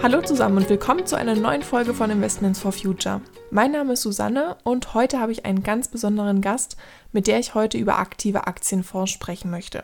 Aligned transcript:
Hallo 0.00 0.22
zusammen 0.22 0.58
und 0.58 0.70
willkommen 0.70 1.06
zu 1.06 1.16
einer 1.16 1.34
neuen 1.34 1.64
Folge 1.64 1.92
von 1.92 2.08
Investments 2.08 2.60
for 2.60 2.70
Future. 2.70 3.20
Mein 3.50 3.72
Name 3.72 3.94
ist 3.94 4.02
Susanne 4.02 4.56
und 4.62 4.94
heute 4.94 5.18
habe 5.18 5.32
ich 5.32 5.44
einen 5.44 5.64
ganz 5.64 5.88
besonderen 5.88 6.40
Gast, 6.40 6.76
mit 7.10 7.26
der 7.26 7.40
ich 7.40 7.54
heute 7.54 7.78
über 7.78 7.98
aktive 7.98 8.46
Aktienfonds 8.46 9.10
sprechen 9.10 9.50
möchte. 9.50 9.82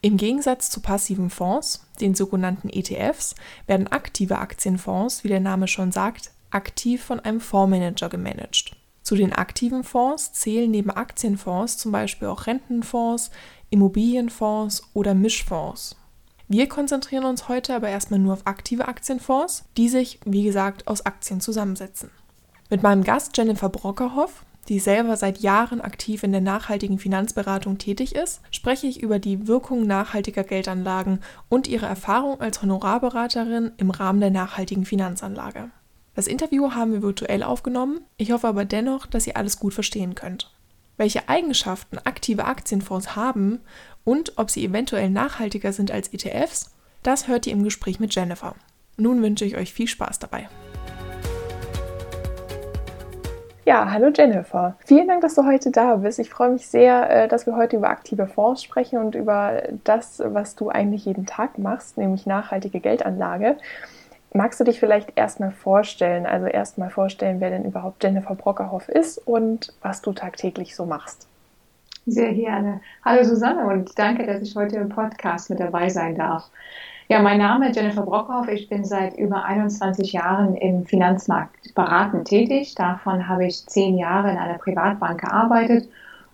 Im 0.00 0.16
Gegensatz 0.16 0.68
zu 0.68 0.80
passiven 0.80 1.30
Fonds, 1.30 1.86
den 2.00 2.16
sogenannten 2.16 2.68
ETFs, 2.68 3.36
werden 3.68 3.86
aktive 3.86 4.38
Aktienfonds, 4.38 5.22
wie 5.22 5.28
der 5.28 5.40
Name 5.40 5.68
schon 5.68 5.92
sagt, 5.92 6.32
aktiv 6.50 7.02
von 7.02 7.20
einem 7.20 7.40
Fondsmanager 7.40 8.08
gemanagt. 8.08 8.76
Zu 9.02 9.14
den 9.14 9.32
aktiven 9.32 9.84
Fonds 9.84 10.32
zählen 10.32 10.70
neben 10.70 10.90
Aktienfonds 10.90 11.78
zum 11.78 11.92
Beispiel 11.92 12.26
auch 12.26 12.48
Rentenfonds, 12.48 13.30
Immobilienfonds 13.70 14.82
oder 14.92 15.14
Mischfonds. 15.14 15.96
Wir 16.46 16.68
konzentrieren 16.68 17.24
uns 17.24 17.48
heute 17.48 17.74
aber 17.74 17.88
erstmal 17.88 18.20
nur 18.20 18.34
auf 18.34 18.46
aktive 18.46 18.86
Aktienfonds, 18.86 19.64
die 19.76 19.88
sich, 19.88 20.20
wie 20.26 20.44
gesagt, 20.44 20.86
aus 20.86 21.06
Aktien 21.06 21.40
zusammensetzen. 21.40 22.10
Mit 22.68 22.82
meinem 22.82 23.02
Gast 23.02 23.36
Jennifer 23.36 23.70
Brockerhoff, 23.70 24.44
die 24.68 24.78
selber 24.78 25.16
seit 25.16 25.38
Jahren 25.38 25.80
aktiv 25.80 26.22
in 26.22 26.32
der 26.32 26.40
nachhaltigen 26.40 26.98
Finanzberatung 26.98 27.78
tätig 27.78 28.14
ist, 28.14 28.40
spreche 28.50 28.86
ich 28.86 29.02
über 29.02 29.18
die 29.18 29.46
Wirkung 29.46 29.86
nachhaltiger 29.86 30.44
Geldanlagen 30.44 31.20
und 31.48 31.66
ihre 31.66 31.86
Erfahrung 31.86 32.40
als 32.40 32.60
Honorarberaterin 32.62 33.72
im 33.76 33.90
Rahmen 33.90 34.20
der 34.20 34.30
nachhaltigen 34.30 34.84
Finanzanlage. 34.84 35.70
Das 36.14 36.26
Interview 36.26 36.72
haben 36.72 36.92
wir 36.92 37.02
virtuell 37.02 37.42
aufgenommen, 37.42 38.00
ich 38.16 38.32
hoffe 38.32 38.48
aber 38.48 38.64
dennoch, 38.64 39.06
dass 39.06 39.26
ihr 39.26 39.36
alles 39.36 39.58
gut 39.58 39.74
verstehen 39.74 40.14
könnt. 40.14 40.50
Welche 40.96 41.28
Eigenschaften 41.28 41.98
aktive 41.98 42.44
Aktienfonds 42.44 43.16
haben 43.16 43.60
und 44.04 44.34
ob 44.36 44.50
sie 44.50 44.64
eventuell 44.64 45.10
nachhaltiger 45.10 45.72
sind 45.72 45.90
als 45.90 46.12
ETFs, 46.12 46.74
das 47.02 47.28
hört 47.28 47.46
ihr 47.46 47.52
im 47.52 47.64
Gespräch 47.64 48.00
mit 48.00 48.14
Jennifer. 48.14 48.54
Nun 48.96 49.22
wünsche 49.22 49.44
ich 49.44 49.56
euch 49.56 49.72
viel 49.72 49.88
Spaß 49.88 50.18
dabei. 50.18 50.48
Ja, 53.66 53.90
hallo 53.90 54.10
Jennifer. 54.14 54.76
Vielen 54.84 55.08
Dank, 55.08 55.22
dass 55.22 55.36
du 55.36 55.46
heute 55.46 55.70
da 55.70 55.96
bist. 55.96 56.18
Ich 56.18 56.28
freue 56.28 56.50
mich 56.50 56.66
sehr, 56.68 57.08
äh, 57.08 57.28
dass 57.28 57.46
wir 57.46 57.56
heute 57.56 57.76
über 57.76 57.88
aktive 57.88 58.26
Fonds 58.26 58.62
sprechen 58.62 58.98
und 58.98 59.14
über 59.14 59.62
das, 59.84 60.22
was 60.22 60.54
du 60.54 60.68
eigentlich 60.68 61.06
jeden 61.06 61.24
Tag 61.24 61.56
machst, 61.56 61.96
nämlich 61.96 62.26
nachhaltige 62.26 62.80
Geldanlage. 62.80 63.56
Magst 64.34 64.60
du 64.60 64.64
dich 64.64 64.80
vielleicht 64.80 65.12
erstmal 65.16 65.52
vorstellen, 65.52 66.26
also 66.26 66.46
erstmal 66.46 66.90
vorstellen, 66.90 67.40
wer 67.40 67.50
denn 67.50 67.64
überhaupt 67.64 68.02
Jennifer 68.02 68.34
Brockerhoff 68.34 68.88
ist 68.90 69.16
und 69.16 69.72
was 69.80 70.02
du 70.02 70.12
tagtäglich 70.12 70.76
so 70.76 70.84
machst? 70.84 71.26
Sehr 72.06 72.34
gerne. 72.34 72.82
Hallo 73.02 73.24
Susanne 73.24 73.66
und 73.66 73.98
danke, 73.98 74.26
dass 74.26 74.42
ich 74.42 74.54
heute 74.54 74.76
im 74.76 74.90
Podcast 74.90 75.48
mit 75.48 75.58
dabei 75.58 75.88
sein 75.88 76.14
darf. 76.14 76.50
Ja, 77.08 77.22
mein 77.22 77.38
Name 77.38 77.70
ist 77.70 77.76
Jennifer 77.76 78.02
Brockhoff. 78.02 78.46
Ich 78.48 78.68
bin 78.68 78.84
seit 78.84 79.16
über 79.16 79.46
21 79.46 80.12
Jahren 80.12 80.54
im 80.54 80.84
Finanzmarkt 80.84 81.74
beratend 81.74 82.28
tätig. 82.28 82.74
Davon 82.74 83.26
habe 83.26 83.46
ich 83.46 83.66
zehn 83.66 83.96
Jahre 83.96 84.30
in 84.30 84.36
einer 84.36 84.58
Privatbank 84.58 85.22
gearbeitet 85.22 85.88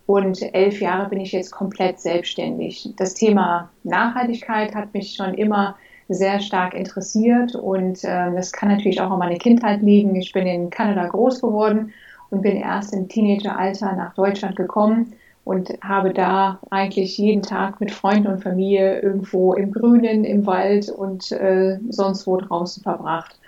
und 0.06 0.42
elf 0.54 0.80
Jahre 0.80 1.08
bin 1.08 1.20
ich 1.20 1.30
jetzt 1.30 1.52
komplett 1.52 2.00
selbstständig. 2.00 2.92
Das 2.96 3.14
Thema 3.14 3.70
Nachhaltigkeit 3.84 4.74
hat 4.74 4.92
mich 4.92 5.14
schon 5.14 5.34
immer 5.34 5.76
sehr 6.08 6.40
stark 6.40 6.74
interessiert 6.74 7.54
und 7.54 8.02
äh, 8.02 8.32
das 8.32 8.50
kann 8.50 8.70
natürlich 8.70 9.00
auch 9.00 9.12
an 9.12 9.20
meine 9.20 9.38
Kindheit 9.38 9.82
liegen. 9.82 10.16
Ich 10.16 10.32
bin 10.32 10.48
in 10.48 10.68
Kanada 10.68 11.06
groß 11.06 11.40
geworden 11.40 11.92
und 12.30 12.42
bin 12.42 12.56
erst 12.56 12.92
im 12.92 13.08
Teenageralter 13.08 13.94
nach 13.94 14.14
Deutschland 14.14 14.56
gekommen 14.56 15.12
und 15.44 15.70
habe 15.82 16.12
da 16.12 16.60
eigentlich 16.70 17.16
jeden 17.18 17.42
Tag 17.42 17.80
mit 17.80 17.90
Freunden 17.90 18.28
und 18.28 18.42
Familie 18.42 19.00
irgendwo 19.00 19.54
im 19.54 19.72
Grünen, 19.72 20.24
im 20.24 20.46
Wald 20.46 20.90
und 20.90 21.32
äh, 21.32 21.78
sonst 21.88 22.26
wo 22.26 22.36
draußen 22.36 22.82
verbracht. 22.82 23.40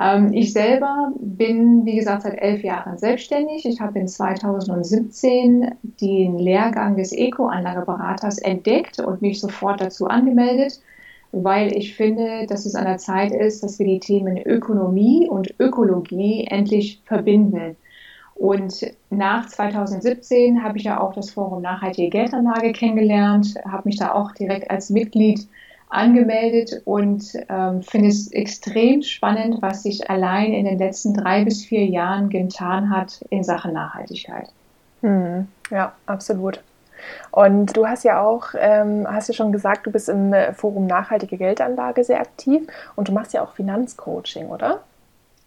Ähm, 0.00 0.32
ich 0.32 0.52
selber 0.52 1.12
bin, 1.18 1.84
wie 1.84 1.96
gesagt, 1.96 2.22
seit 2.22 2.40
elf 2.40 2.62
Jahren 2.62 2.98
selbstständig. 2.98 3.64
Ich 3.66 3.80
habe 3.80 3.98
in 3.98 4.08
2017 4.08 5.74
den 6.00 6.38
Lehrgang 6.38 6.96
des 6.96 7.12
Eco-Anlageberaters 7.12 8.38
entdeckt 8.38 8.98
und 9.00 9.22
mich 9.22 9.40
sofort 9.40 9.80
dazu 9.80 10.06
angemeldet, 10.06 10.80
weil 11.32 11.76
ich 11.76 11.94
finde, 11.94 12.46
dass 12.46 12.66
es 12.66 12.74
an 12.74 12.84
der 12.84 12.98
Zeit 12.98 13.32
ist, 13.32 13.62
dass 13.62 13.78
wir 13.78 13.86
die 13.86 14.00
Themen 14.00 14.38
Ökonomie 14.38 15.28
und 15.28 15.54
Ökologie 15.58 16.46
endlich 16.48 17.02
verbinden. 17.04 17.76
Und 18.44 18.84
nach 19.08 19.46
2017 19.46 20.62
habe 20.62 20.76
ich 20.76 20.84
ja 20.84 21.00
auch 21.00 21.14
das 21.14 21.30
Forum 21.30 21.62
Nachhaltige 21.62 22.10
Geldanlage 22.10 22.74
kennengelernt, 22.74 23.54
habe 23.64 23.88
mich 23.88 23.96
da 23.96 24.12
auch 24.12 24.32
direkt 24.32 24.70
als 24.70 24.90
Mitglied 24.90 25.48
angemeldet 25.88 26.82
und 26.84 27.24
ähm, 27.48 27.82
finde 27.82 28.10
es 28.10 28.30
extrem 28.32 29.00
spannend, 29.00 29.62
was 29.62 29.84
sich 29.84 30.10
allein 30.10 30.52
in 30.52 30.66
den 30.66 30.76
letzten 30.76 31.14
drei 31.14 31.42
bis 31.42 31.64
vier 31.64 31.86
Jahren 31.86 32.28
getan 32.28 32.90
hat 32.90 33.24
in 33.30 33.44
Sachen 33.44 33.72
Nachhaltigkeit. 33.72 34.50
Hm, 35.00 35.48
ja, 35.70 35.94
absolut. 36.04 36.60
Und 37.30 37.74
du 37.74 37.86
hast 37.86 38.04
ja 38.04 38.20
auch, 38.20 38.48
ähm, 38.58 39.06
hast 39.08 39.28
ja 39.28 39.34
schon 39.34 39.52
gesagt, 39.52 39.86
du 39.86 39.90
bist 39.90 40.10
im 40.10 40.34
äh, 40.34 40.52
Forum 40.52 40.86
Nachhaltige 40.86 41.38
Geldanlage 41.38 42.04
sehr 42.04 42.20
aktiv 42.20 42.66
und 42.94 43.08
du 43.08 43.12
machst 43.12 43.32
ja 43.32 43.42
auch 43.42 43.54
Finanzcoaching, 43.54 44.48
oder? 44.48 44.82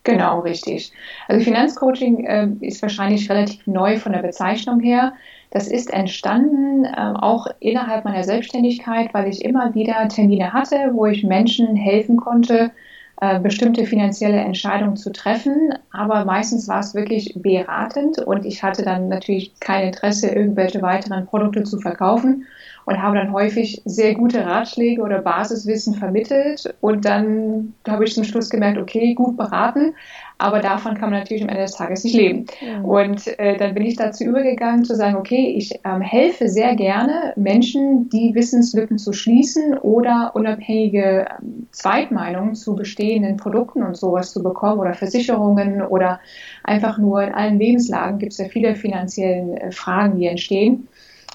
Genau, 0.08 0.40
richtig. 0.40 0.94
Also 1.28 1.44
Finanzcoaching 1.44 2.24
äh, 2.24 2.48
ist 2.62 2.82
wahrscheinlich 2.82 3.30
relativ 3.30 3.68
neu 3.68 3.98
von 3.98 4.14
der 4.14 4.22
Bezeichnung 4.22 4.80
her. 4.80 5.12
Das 5.52 5.68
ist 5.68 5.92
entstanden 5.92 6.86
äh, 6.86 7.14
auch 7.20 7.46
innerhalb 7.60 8.06
meiner 8.06 8.24
Selbstständigkeit, 8.24 9.14
weil 9.14 9.28
ich 9.28 9.44
immer 9.44 9.76
wieder 9.76 10.08
Termine 10.08 10.54
hatte, 10.54 10.92
wo 10.94 11.08
ich 11.08 11.26
Menschen 11.26 11.76
helfen 11.76 12.16
konnte, 12.16 12.72
äh, 13.20 13.42
bestimmte 13.42 13.86
finanzielle 13.86 14.38
Entscheidungen 14.38 14.96
zu 14.96 15.12
treffen. 15.12 15.74
Aber 15.92 16.24
meistens 16.24 16.70
war 16.70 16.80
es 16.80 16.96
wirklich 16.96 17.34
beratend 17.36 18.18
und 18.20 18.46
ich 18.46 18.64
hatte 18.64 18.84
dann 18.84 19.10
natürlich 19.10 19.60
kein 19.60 19.88
Interesse, 19.88 20.30
irgendwelche 20.30 20.82
weiteren 20.82 21.26
Produkte 21.26 21.64
zu 21.64 21.80
verkaufen 21.80 22.46
und 22.88 23.04
habe 23.04 23.18
dann 23.18 23.34
häufig 23.34 23.82
sehr 23.84 24.16
gute 24.16 24.46
Ratschläge 24.46 25.02
oder 25.02 25.22
Basiswissen 25.22 25.96
vermittelt. 25.96 26.74
Und 26.80 27.04
dann 27.04 27.74
habe 27.86 28.06
ich 28.06 28.14
zum 28.14 28.24
Schluss 28.24 28.50
gemerkt, 28.50 28.78
okay, 28.78 29.14
gut 29.14 29.36
beraten, 29.36 29.94
aber 30.38 30.62
davon 30.62 30.94
kann 30.94 31.10
man 31.10 31.20
natürlich 31.20 31.44
am 31.44 31.50
Ende 31.50 31.64
des 31.64 31.74
Tages 31.74 32.06
nicht 32.06 32.16
leben. 32.16 32.46
Mhm. 32.62 32.86
Und 32.86 33.40
äh, 33.40 33.58
dann 33.58 33.74
bin 33.74 33.84
ich 33.84 33.98
dazu 33.98 34.24
übergegangen 34.24 34.86
zu 34.86 34.96
sagen, 34.96 35.18
okay, 35.18 35.54
ich 35.58 35.78
ähm, 35.84 36.00
helfe 36.00 36.48
sehr 36.48 36.78
gerne 36.78 37.34
Menschen, 37.36 38.08
die 38.08 38.34
Wissenslücken 38.34 38.98
zu 38.98 39.12
schließen 39.12 39.78
oder 39.80 40.32
unabhängige 40.34 41.26
ähm, 41.42 41.68
Zweitmeinungen 41.72 42.56
zu 42.56 42.74
bestehenden 42.74 43.36
Produkten 43.36 43.84
und 43.84 43.98
sowas 43.98 44.32
zu 44.32 44.42
bekommen 44.42 44.80
oder 44.80 44.94
Versicherungen 44.94 45.82
oder 45.82 46.22
einfach 46.64 46.98
nur 46.98 47.22
in 47.22 47.34
allen 47.34 47.60
Lebenslagen 47.60 48.18
gibt 48.18 48.32
es 48.32 48.38
ja 48.38 48.46
viele 48.46 48.76
finanziellen 48.76 49.58
äh, 49.58 49.72
Fragen, 49.74 50.18
die 50.18 50.28
entstehen 50.28 50.88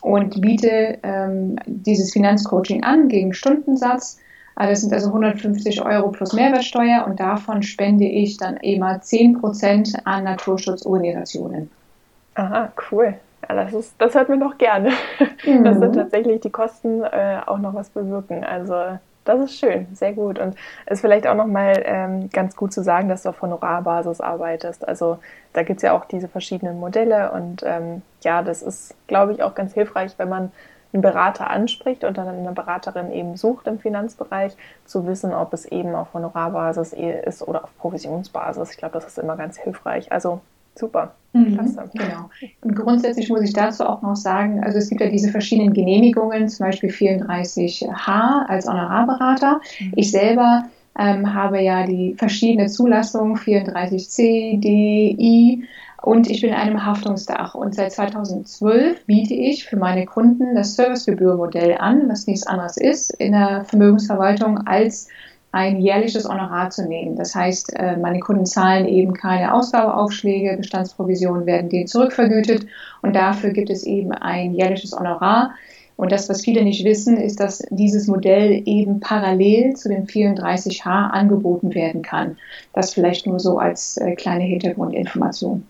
und 0.03 0.41
biete 0.41 0.99
ähm, 1.03 1.57
dieses 1.65 2.13
Finanzcoaching 2.13 2.85
an 2.85 3.09
gegen 3.09 3.33
Stundensatz. 3.33 4.19
Das 4.57 4.83
sind 4.83 4.93
also 4.93 5.09
150 5.09 5.83
Euro 5.83 6.11
plus 6.11 6.35
Mehrwertsteuer 6.35 7.07
und 7.07 7.19
davon 7.19 7.63
spende 7.63 8.05
ich 8.05 8.37
dann 8.37 8.59
immer 8.59 9.01
10 9.01 9.41
Prozent 9.41 9.95
an 10.05 10.25
Naturschutzorganisationen. 10.25 11.71
Aha, 12.35 12.71
cool. 12.91 13.15
Ja, 13.49 13.55
das, 13.55 13.73
ist, 13.73 13.95
das 13.99 14.15
hört 14.15 14.29
man 14.29 14.41
doch 14.41 14.59
gerne, 14.59 14.91
mhm. 15.47 15.65
dass 15.65 15.81
dann 15.81 15.93
tatsächlich 15.93 16.41
die 16.43 16.51
Kosten 16.51 17.03
äh, 17.03 17.41
auch 17.47 17.59
noch 17.59 17.75
was 17.75 17.89
bewirken. 17.89 18.45
Also 18.45 18.99
das 19.25 19.41
ist 19.41 19.59
schön, 19.59 19.87
sehr 19.94 20.12
gut. 20.12 20.38
Und 20.38 20.56
es 20.87 20.94
ist 20.94 21.00
vielleicht 21.00 21.27
auch 21.27 21.34
nochmal 21.34 21.83
ähm, 21.84 22.31
ganz 22.31 22.56
gut 22.56 22.72
zu 22.72 22.83
sagen, 22.83 23.09
dass 23.09 23.22
du 23.22 23.28
auf 23.28 23.43
Honorarbasis 23.43 24.21
arbeitest. 24.21 24.87
Also 24.87 25.19
da 25.53 25.62
gibt 25.62 25.78
es 25.78 25.83
ja 25.83 25.93
auch 25.93 26.05
diese 26.05 26.28
verschiedenen 26.28 26.81
Modelle 26.81 27.32
und 27.32 27.62
ähm, 27.65 28.03
ja, 28.22 28.43
das 28.43 28.62
ist, 28.62 28.94
glaube 29.06 29.32
ich, 29.32 29.43
auch 29.43 29.55
ganz 29.55 29.75
hilfreich, 29.75 30.15
wenn 30.19 30.28
man 30.28 30.53
einen 30.93 31.03
Berater 31.03 31.49
anspricht 31.50 32.05
und 32.05 32.19
dann 32.19 32.29
eine 32.29 32.52
Beraterin 32.52 33.12
eben 33.12 33.37
sucht 33.37 33.67
im 33.67 33.79
Finanzbereich, 33.79 34.56
zu 34.85 35.06
wissen, 35.06 35.32
ob 35.32 35.55
es 35.55 35.64
eben 35.64 35.94
auf 35.94 36.12
Honorarbasis 36.12 36.93
ist 36.93 37.43
oder 37.43 37.64
auf 37.64 37.76
Provisionsbasis. 37.79 38.73
Ich 38.73 38.76
glaube, 38.76 38.94
das 38.94 39.06
ist 39.06 39.19
immer 39.19 39.37
ganz 39.37 39.58
hilfreich. 39.58 40.12
Also 40.12 40.41
Super. 40.75 41.15
Mhm, 41.35 41.59
genau. 41.95 42.31
Und 42.61 42.77
grundsätzlich 42.77 43.31
muss 43.31 43.41
ich 43.41 43.55
dazu 43.55 43.85
auch 43.85 44.03
noch 44.03 44.17
sagen, 44.17 44.63
also 44.63 44.79
es 44.79 44.91
gibt 44.91 45.01
ja 45.01 45.09
diese 45.09 45.31
verschiedenen 45.31 45.73
Genehmigungen, 45.73 46.49
zum 46.49 46.67
Beispiel 46.67 46.91
34H 46.91 48.47
als 48.49 48.69
Honorarberater. 48.69 49.61
Mhm. 49.81 49.93
Ich 49.97 50.11
selber 50.11 50.65
ähm, 50.99 51.33
habe 51.33 51.63
ja 51.63 51.87
die 51.87 52.15
verschiedene 52.19 52.69
Zulassungen 52.69 53.37
34C, 53.37 54.61
D, 54.61 55.17
I 55.19 55.65
und 56.03 56.29
ich 56.29 56.41
bin 56.41 56.51
in 56.51 56.57
einem 56.57 56.85
Haftungsdach. 56.85 57.55
Und 57.55 57.75
seit 57.75 57.93
2012 57.93 59.07
biete 59.07 59.35
ich 59.35 59.65
für 59.65 59.77
meine 59.77 60.05
Kunden 60.05 60.55
das 60.55 60.75
Servicegebührmodell 60.75 61.77
an, 61.79 62.09
was 62.09 62.27
nichts 62.27 62.47
anderes 62.47 62.77
ist 62.77 63.11
in 63.15 63.33
der 63.33 63.65
Vermögensverwaltung 63.65 64.67
als 64.67 65.09
ein 65.52 65.81
jährliches 65.81 66.26
Honorar 66.26 66.70
zu 66.70 66.88
nehmen. 66.88 67.14
Das 67.16 67.34
heißt, 67.34 67.75
äh, 67.76 67.96
meine 67.96 68.20
Kunden 68.20 68.46
zahlen 68.46 68.87
eben 68.87 69.12
keine 69.12 69.54
Ausgabeaufschläge, 69.54 70.56
Bestandsprovisionen 70.56 71.46
werden 71.46 71.69
denen 71.69 71.87
zurückvergütet 71.87 72.66
und 73.02 73.14
dafür 73.14 73.50
gibt 73.50 73.70
es 73.70 73.84
eben 73.84 74.12
ein 74.12 74.54
jährliches 74.54 74.93
Honorar. 74.93 75.54
Und 75.96 76.10
das, 76.10 76.28
was 76.31 76.43
viele 76.43 76.64
nicht 76.64 76.84
wissen, 76.84 77.19
ist, 77.19 77.38
dass 77.38 77.62
dieses 77.70 78.08
Modell 78.08 78.62
eben 78.64 78.99
parallel 79.00 79.75
zu 79.75 79.90
dem 79.90 80.06
34H 80.06 81.10
angeboten 81.10 81.75
werden 81.75 82.00
kann. 82.00 82.38
Das 82.72 82.94
vielleicht 82.94 83.26
nur 83.26 83.38
so 83.38 83.58
als 83.58 83.99
äh, 83.99 84.16
kleine 84.16 84.44
Hintergrundinformation. 84.44 85.66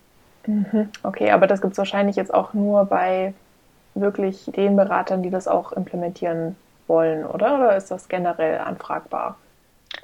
Mhm. 0.47 0.89
Okay, 1.03 1.33
aber 1.33 1.49
das 1.49 1.61
gibt 1.61 1.73
es 1.73 1.79
wahrscheinlich 1.79 2.17
jetzt 2.17 2.33
auch 2.33 2.55
nur 2.55 2.85
bei 2.85 3.35
wirklich 3.95 4.45
den 4.57 4.77
Beratern, 4.77 5.23
die 5.23 5.31
das 5.31 5.49
auch 5.49 5.73
implementieren 5.73 6.57
wollen, 6.87 7.27
oder? 7.27 7.59
Oder 7.59 7.77
ist 7.77 7.91
das 7.91 8.09
generell 8.09 8.59
anfragbar? 8.59 9.37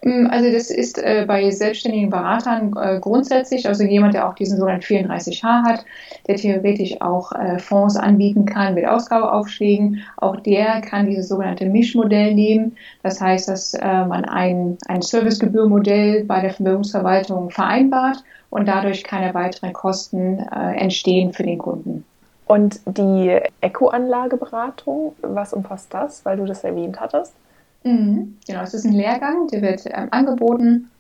Mm, 0.02 0.26
also 0.30 0.50
das 0.52 0.70
ist 0.70 0.98
äh, 0.98 1.24
bei 1.26 1.50
selbstständigen 1.50 2.10
Beratern 2.10 2.74
äh, 2.76 3.00
grundsätzlich, 3.00 3.66
also 3.66 3.84
jemand, 3.84 4.14
der 4.14 4.28
auch 4.28 4.34
diesen 4.34 4.58
sogenannten 4.58 4.84
34H 4.84 5.64
hat, 5.64 5.84
der 6.26 6.36
theoretisch 6.36 7.00
auch 7.00 7.32
äh, 7.32 7.58
Fonds 7.58 7.96
anbieten 7.96 8.44
kann 8.44 8.74
mit 8.74 8.86
Ausgabeaufschlägen, 8.86 10.02
auch 10.16 10.36
der 10.36 10.80
kann 10.82 11.06
dieses 11.06 11.28
sogenannte 11.28 11.66
Mischmodell 11.66 12.34
nehmen. 12.34 12.76
Das 13.02 13.20
heißt, 13.20 13.48
dass 13.48 13.72
man 13.72 14.24
ein, 14.24 14.78
ein 14.86 15.02
Servicegebührmodell 15.02 16.24
bei 16.24 16.40
der 16.40 16.50
Vermögensverwaltung 16.50 17.50
vereinbart 17.50 18.22
und 18.50 18.66
dadurch 18.66 19.04
keine 19.04 19.34
weiteren 19.34 19.72
Kosten 19.72 20.38
entstehen 20.38 21.32
für 21.32 21.42
den 21.42 21.58
Kunden. 21.58 22.04
Und 22.46 22.80
die 22.86 23.38
Eco-Anlageberatung, 23.60 25.14
was 25.22 25.52
umfasst 25.52 25.92
das, 25.92 26.24
weil 26.24 26.38
du 26.38 26.44
das 26.44 26.64
erwähnt 26.64 27.00
hattest? 27.00 27.34
Mhm. 27.84 28.36
Genau, 28.46 28.62
es 28.62 28.74
ist 28.74 28.84
ein 28.84 28.92
Lehrgang, 28.92 29.48
der 29.48 29.62
wird 29.62 29.84
ähm, 29.86 30.08
angeboten, 30.10 30.90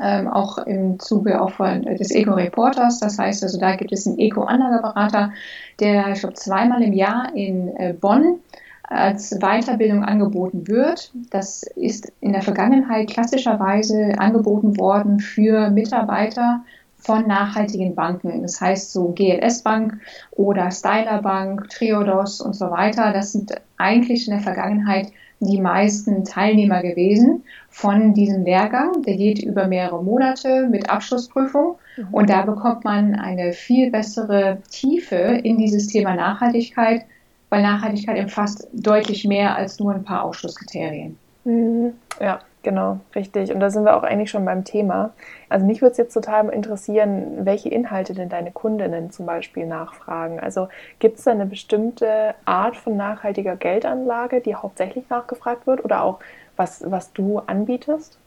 ähm, 0.00 0.28
auch 0.28 0.58
im 0.58 0.98
Zuge 0.98 1.40
auch 1.40 1.50
von, 1.50 1.82
des 1.82 2.10
Eco-Reporters. 2.10 3.00
Das 3.00 3.18
heißt 3.18 3.42
also, 3.42 3.58
da 3.58 3.76
gibt 3.76 3.92
es 3.92 4.06
einen 4.06 4.18
Eco-Anlageberater, 4.18 5.32
der, 5.80 6.12
ich 6.12 6.20
glaube, 6.20 6.34
zweimal 6.34 6.82
im 6.82 6.92
Jahr 6.92 7.34
in 7.34 7.68
äh, 7.76 7.94
Bonn 7.98 8.40
als 8.82 9.30
Weiterbildung 9.40 10.04
angeboten 10.04 10.68
wird. 10.68 11.10
Das 11.30 11.62
ist 11.62 12.12
in 12.20 12.32
der 12.32 12.42
Vergangenheit 12.42 13.08
klassischerweise 13.08 14.18
angeboten 14.18 14.78
worden 14.78 15.20
für 15.20 15.70
Mitarbeiter 15.70 16.62
von 16.98 17.26
nachhaltigen 17.26 17.94
Banken. 17.94 18.42
Das 18.42 18.60
heißt 18.60 18.92
so 18.92 19.12
GLS 19.12 19.62
Bank 19.62 19.98
oder 20.32 20.70
Styler 20.70 21.22
Bank, 21.22 21.68
Triodos 21.70 22.40
und 22.40 22.54
so 22.54 22.70
weiter. 22.70 23.12
Das 23.12 23.32
sind 23.32 23.54
eigentlich 23.76 24.26
in 24.26 24.34
der 24.34 24.42
Vergangenheit 24.42 25.08
die 25.44 25.60
meisten 25.60 26.24
Teilnehmer 26.24 26.82
gewesen 26.82 27.44
von 27.70 28.14
diesem 28.14 28.44
Lehrgang. 28.44 29.02
Der 29.02 29.16
geht 29.16 29.42
über 29.42 29.66
mehrere 29.66 30.02
Monate 30.02 30.68
mit 30.68 30.90
Abschlussprüfung 30.90 31.76
mhm. 31.96 32.08
und 32.10 32.30
da 32.30 32.42
bekommt 32.42 32.84
man 32.84 33.14
eine 33.14 33.52
viel 33.52 33.90
bessere 33.90 34.58
Tiefe 34.70 35.16
in 35.16 35.58
dieses 35.58 35.86
Thema 35.88 36.14
Nachhaltigkeit, 36.14 37.04
weil 37.50 37.62
Nachhaltigkeit 37.62 38.18
umfasst 38.18 38.68
deutlich 38.72 39.24
mehr 39.24 39.56
als 39.56 39.78
nur 39.78 39.94
ein 39.94 40.04
paar 40.04 40.24
Ausschlusskriterien. 40.24 41.16
Mhm. 41.44 41.92
Ja, 42.20 42.40
Genau, 42.64 43.00
richtig. 43.14 43.52
Und 43.52 43.60
da 43.60 43.68
sind 43.70 43.84
wir 43.84 43.94
auch 43.94 44.02
eigentlich 44.04 44.30
schon 44.30 44.46
beim 44.46 44.64
Thema. 44.64 45.12
Also 45.50 45.66
mich 45.66 45.82
würde 45.82 45.92
es 45.92 45.98
jetzt 45.98 46.14
total 46.14 46.48
interessieren, 46.48 47.44
welche 47.44 47.68
Inhalte 47.68 48.14
denn 48.14 48.30
deine 48.30 48.52
Kundinnen 48.52 49.10
zum 49.10 49.26
Beispiel 49.26 49.66
nachfragen. 49.66 50.40
Also 50.40 50.68
gibt 50.98 51.18
es 51.18 51.24
da 51.24 51.32
eine 51.32 51.44
bestimmte 51.46 52.34
Art 52.46 52.76
von 52.76 52.96
nachhaltiger 52.96 53.56
Geldanlage, 53.56 54.40
die 54.40 54.54
hauptsächlich 54.54 55.10
nachgefragt 55.10 55.66
wird 55.66 55.84
oder 55.84 56.02
auch 56.02 56.20
was, 56.56 56.90
was 56.90 57.12
du 57.12 57.38
anbietest? 57.40 58.18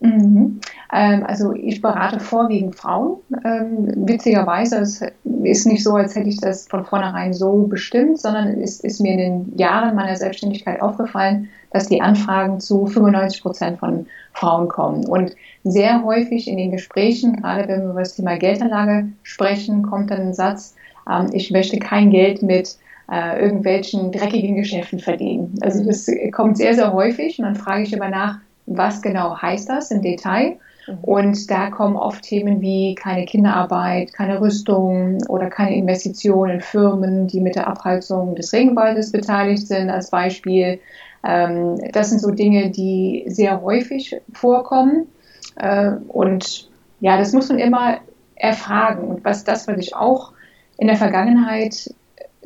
Mhm. 0.00 0.60
Ähm, 0.92 1.24
also 1.26 1.52
ich 1.52 1.80
berate 1.80 2.20
vorwiegend 2.20 2.74
Frauen. 2.74 3.18
Ähm, 3.44 3.92
witzigerweise, 3.96 4.78
es 4.78 5.02
ist 5.42 5.66
nicht 5.66 5.84
so, 5.84 5.94
als 5.94 6.14
hätte 6.16 6.28
ich 6.28 6.40
das 6.40 6.66
von 6.68 6.84
vornherein 6.84 7.32
so 7.32 7.66
bestimmt, 7.66 8.18
sondern 8.18 8.60
es 8.60 8.80
ist 8.80 9.00
mir 9.00 9.12
in 9.12 9.18
den 9.18 9.58
Jahren 9.58 9.94
meiner 9.94 10.16
Selbstständigkeit 10.16 10.80
aufgefallen, 10.80 11.48
dass 11.72 11.88
die 11.88 12.00
Anfragen 12.00 12.60
zu 12.60 12.86
95 12.86 13.42
Prozent 13.42 13.78
von 13.78 14.06
Frauen 14.32 14.68
kommen. 14.68 15.06
Und 15.06 15.36
sehr 15.64 16.02
häufig 16.02 16.48
in 16.48 16.56
den 16.56 16.72
Gesprächen, 16.72 17.36
gerade 17.36 17.68
wenn 17.68 17.82
wir 17.82 17.90
über 17.90 18.00
das 18.00 18.16
Thema 18.16 18.36
Geldanlage 18.36 19.08
sprechen, 19.22 19.82
kommt 19.82 20.10
dann 20.10 20.20
ein 20.20 20.34
Satz, 20.34 20.74
ähm, 21.10 21.28
ich 21.32 21.50
möchte 21.50 21.78
kein 21.78 22.10
Geld 22.10 22.42
mit 22.42 22.76
äh, 23.12 23.42
irgendwelchen 23.42 24.12
dreckigen 24.12 24.56
Geschäften 24.56 24.98
verdienen. 24.98 25.54
Also 25.60 25.84
das 25.84 26.08
kommt 26.32 26.56
sehr, 26.56 26.74
sehr 26.74 26.92
häufig 26.92 27.38
und 27.38 27.44
dann 27.44 27.56
frage 27.56 27.82
ich 27.82 27.92
immer 27.92 28.08
nach, 28.08 28.38
was 28.70 29.02
genau 29.02 29.36
heißt 29.36 29.68
das 29.68 29.90
im 29.90 30.00
Detail? 30.00 30.58
Mhm. 30.86 30.98
Und 31.02 31.50
da 31.50 31.70
kommen 31.70 31.96
oft 31.96 32.22
Themen 32.22 32.60
wie 32.60 32.94
keine 32.94 33.26
Kinderarbeit, 33.26 34.12
keine 34.12 34.40
Rüstung 34.40 35.18
oder 35.28 35.48
keine 35.48 35.76
Investitionen 35.76 36.54
in 36.54 36.60
Firmen, 36.60 37.26
die 37.26 37.40
mit 37.40 37.56
der 37.56 37.66
Abholzung 37.66 38.34
des 38.34 38.52
Regenwaldes 38.52 39.12
beteiligt 39.12 39.66
sind, 39.66 39.90
als 39.90 40.10
Beispiel. 40.10 40.80
Ähm, 41.24 41.78
das 41.92 42.10
sind 42.10 42.20
so 42.20 42.30
Dinge, 42.30 42.70
die 42.70 43.24
sehr 43.26 43.60
häufig 43.60 44.16
vorkommen. 44.32 45.08
Äh, 45.56 45.92
und 46.08 46.70
ja, 47.00 47.18
das 47.18 47.32
muss 47.32 47.48
man 47.48 47.58
immer 47.58 47.98
erfragen. 48.36 49.08
Und 49.08 49.24
was 49.24 49.44
das, 49.44 49.66
was 49.66 49.78
ich 49.78 49.94
auch 49.94 50.32
in 50.78 50.86
der 50.86 50.96
Vergangenheit 50.96 51.92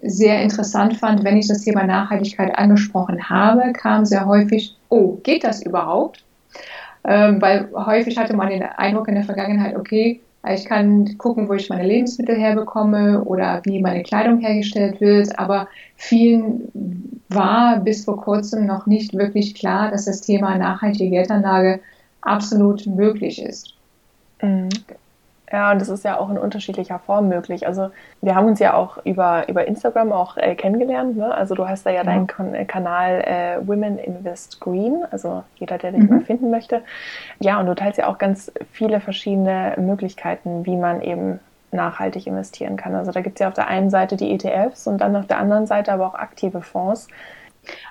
sehr 0.05 0.43
interessant 0.43 0.97
fand, 0.97 1.25
wenn 1.25 1.37
ich 1.37 1.49
das 1.49 1.63
Thema 1.63 1.85
Nachhaltigkeit 1.85 2.57
angesprochen 2.57 3.29
habe, 3.29 3.73
kam 3.73 4.05
sehr 4.05 4.27
häufig, 4.27 4.77
oh, 4.89 5.19
geht 5.23 5.45
das 5.45 5.63
überhaupt? 5.63 6.25
Ähm, 7.07 7.41
weil 7.41 7.69
häufig 7.75 8.17
hatte 8.17 8.35
man 8.35 8.49
den 8.49 8.63
Eindruck 8.63 9.09
in 9.09 9.15
der 9.15 9.25
Vergangenheit, 9.25 9.77
okay, 9.77 10.21
ich 10.53 10.67
kann 10.67 11.17
gucken, 11.17 11.49
wo 11.49 11.55
ich 11.55 11.71
meine 11.71 11.87
Lebensmittel 11.87 12.37
herbekomme 12.37 13.25
oder 13.25 13.63
wie 13.65 13.81
meine 13.81 14.03
Kleidung 14.03 14.41
hergestellt 14.41 15.01
wird, 15.01 15.39
aber 15.39 15.69
vielen 15.97 17.23
war 17.31 17.81
bis 17.81 18.05
vor 18.05 18.21
kurzem 18.21 18.67
noch 18.67 18.87
nicht 18.87 19.15
wirklich 19.15 19.55
klar, 19.55 19.91
dass 19.91 20.05
das 20.05 20.21
Thema 20.21 20.57
nachhaltige 20.59 21.11
Geldanlage 21.11 21.81
absolut 22.21 22.87
möglich 22.87 23.41
ist. 23.41 23.75
Mhm. 24.43 24.69
Ja, 25.55 25.71
und 25.71 25.81
das 25.81 25.89
ist 25.89 26.05
ja 26.05 26.19
auch 26.19 26.31
in 26.31 26.37
unterschiedlicher 26.37 26.99
Form 26.99 27.29
möglich. 27.29 27.65
Also 27.65 27.91
wir 28.21 28.35
haben 28.35 28.49
uns 28.49 28.59
ja 28.59 28.75
auch 28.75 28.99
über, 29.05 29.49
über 29.49 29.69
Instagram 29.69 30.11
auch 30.11 30.37
äh, 30.37 30.57
kennengelernt. 30.57 31.17
Ne? 31.17 31.33
Also 31.33 31.55
du 31.55 31.69
hast 31.69 31.87
da 31.87 31.91
ja, 31.91 31.99
ja. 31.99 32.03
deinen 32.03 32.27
kan 32.27 32.57
äh, 32.57 32.65
Kanal 32.65 33.21
äh, 33.21 33.65
Women 33.65 33.99
Invest 33.99 34.61
Green, 34.61 35.05
also 35.13 35.45
jeder, 35.55 35.79
der 35.79 35.93
dich 35.93 36.03
mhm. 36.03 36.09
mal 36.09 36.21
finden 36.23 36.51
möchte. 36.51 36.83
Ja, 37.39 37.61
und 37.61 37.67
du 37.67 37.75
teilst 37.77 37.99
ja 37.99 38.09
auch 38.09 38.19
ganz 38.19 38.51
viele 38.73 38.99
verschiedene 38.99 39.75
Möglichkeiten, 39.79 40.67
wie 40.67 40.75
man 40.77 41.01
eben 41.03 41.39
nachhaltig 41.71 42.27
investieren 42.27 42.77
kann. 42.77 42.97
Also 42.97 43.13
da 43.13 43.21
gibt 43.21 43.37
es 43.37 43.41
ja 43.41 43.47
auf 43.47 43.55
der 43.55 43.69
einen 43.69 43.91
Seite 43.91 44.17
die 44.17 44.33
ETFs 44.33 44.89
und 44.89 44.99
dann 44.99 45.15
auf 45.15 45.29
der 45.29 45.39
anderen 45.39 45.69
Seite 45.69 45.93
aber 45.93 46.09
auch 46.09 46.15
aktive 46.15 46.63
Fonds. 46.63 47.07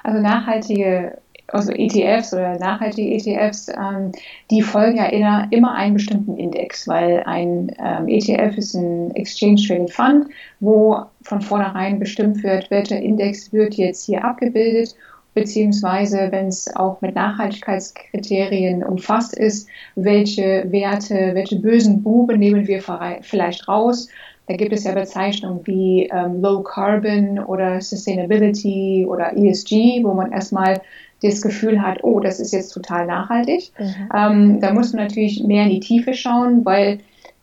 Also 0.03 0.19
nachhaltige 0.19 1.17
also 1.47 1.71
ETFs 1.71 2.33
oder 2.33 2.57
nachhaltige 2.57 3.15
ETFs, 3.15 3.69
ähm, 3.69 4.11
die 4.49 4.61
folgen 4.61 4.97
ja 4.97 5.05
immer, 5.05 5.47
immer 5.51 5.73
einen 5.73 5.95
bestimmten 5.95 6.37
Index, 6.37 6.87
weil 6.87 7.23
ein 7.25 7.71
ähm, 7.79 8.07
ETF 8.07 8.57
ist 8.57 8.73
ein 8.73 9.11
Exchange 9.15 9.61
Traded 9.67 9.91
Fund, 9.91 10.27
wo 10.59 11.03
von 11.21 11.41
vornherein 11.41 11.99
bestimmt 11.99 12.43
wird, 12.43 12.71
welcher 12.71 12.97
Index 12.97 13.51
wird 13.51 13.75
jetzt 13.75 14.05
hier 14.05 14.23
abgebildet, 14.23 14.95
beziehungsweise 15.33 16.27
wenn 16.31 16.47
es 16.47 16.73
auch 16.75 17.01
mit 17.01 17.15
Nachhaltigkeitskriterien 17.15 18.83
umfasst 18.83 19.37
ist, 19.37 19.67
welche 19.95 20.65
Werte, 20.71 21.31
welche 21.33 21.59
bösen 21.59 22.03
Buben 22.03 22.39
nehmen 22.39 22.67
wir 22.67 22.81
vielleicht 23.21 23.67
raus. 23.67 24.07
Da 24.47 24.55
gibt 24.55 24.73
es 24.73 24.83
ja 24.83 24.93
Bezeichnungen 24.93 25.61
wie 25.65 26.09
ähm, 26.11 26.41
Low 26.41 26.61
Carbon 26.63 27.39
oder 27.39 27.79
Sustainability 27.79 29.05
oder 29.07 29.35
ESG, 29.37 30.03
wo 30.03 30.13
man 30.13 30.33
erstmal 30.33 30.81
das 31.29 31.41
Gefühl 31.41 31.81
hat, 31.81 32.03
oh, 32.03 32.19
das 32.19 32.39
ist 32.39 32.53
jetzt 32.53 32.69
total 32.69 33.05
nachhaltig. 33.05 33.71
Mhm. 33.79 34.09
Ähm, 34.15 34.59
da 34.59 34.73
muss 34.73 34.93
man 34.93 35.03
natürlich 35.03 35.43
mehr 35.43 35.63
in 35.63 35.69
die 35.69 35.79
Tiefe 35.79 36.13
schauen, 36.13 36.65
weil 36.65 36.99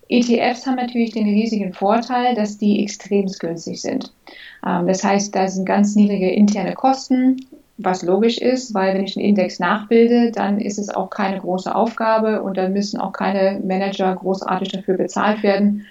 ETFs 0.09 0.67
haben 0.67 0.77
natürlich 0.77 1.13
den 1.13 1.27
riesigen 1.27 1.73
Vorteil, 1.73 2.35
dass 2.35 2.59
die 2.59 2.83
extrem 2.83 3.27
günstig 3.27 3.81
sind. 3.81 4.13
Ähm, 4.67 4.87
das 4.87 5.05
heißt, 5.05 5.35
da 5.35 5.49
sind 5.49 5.65
ganz 5.65 5.95
niedrige 5.95 6.31
interne 6.31 6.75
Kosten, 6.75 7.47
was 7.79 8.03
logisch 8.03 8.39
ist, 8.39 8.75
weil 8.75 8.95
wenn 8.95 9.05
ich 9.05 9.17
einen 9.17 9.25
Index 9.27 9.59
nachbilde, 9.59 10.33
dann 10.33 10.61
ist 10.61 10.79
es 10.79 10.91
auch 10.91 11.11
keine 11.11 11.39
große 11.39 11.75
Aufgabe 11.75 12.43
und 12.43 12.57
dann 12.57 12.73
müssen 12.73 13.01
auch 13.01 13.13
keine 13.13 13.61
Manager 13.65 14.15
großartig 14.15 14.73
dafür 14.73 14.97
bezahlt 14.97 15.43
werden. 15.43 15.87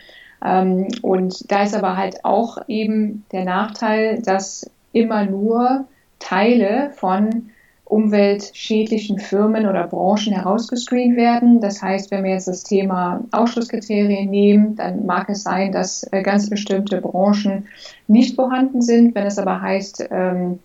Ähm, 0.46 0.88
und 1.02 1.52
da 1.52 1.64
ist 1.64 1.76
aber 1.76 1.98
halt 1.98 2.24
auch 2.26 2.58
eben 2.68 3.26
der 3.32 3.46
Nachteil, 3.46 4.22
dass 4.22 4.70
immer 4.92 5.26
nur 5.26 5.86
Teile 6.20 6.92
von 6.96 7.50
umweltschädlichen 7.90 9.18
Firmen 9.18 9.68
oder 9.68 9.88
Branchen 9.88 10.34
herausgescreent 10.34 11.18
werden. 11.18 11.60
Das 11.60 11.82
heißt, 11.82 12.12
wenn 12.12 12.24
wir 12.24 12.32
jetzt 12.32 12.48
das 12.48 12.64
Thema 12.64 13.22
Ausschlusskriterien 13.32 14.30
nehmen, 14.30 14.76
dann 14.76 15.08
mag 15.08 15.28
es 15.28 15.42
sein, 15.42 15.72
dass 15.72 16.08
äh, 16.12 16.22
ganz 16.22 16.50
bestimmte 16.50 17.02
Branchen 17.02 17.68
nicht 18.08 18.36
vorhanden 18.36 18.82
sind. 18.82 19.16
Wenn 19.16 19.26
es 19.26 19.40
aber 19.40 19.60
heißt, 19.62 20.08
ähm, 20.12 20.60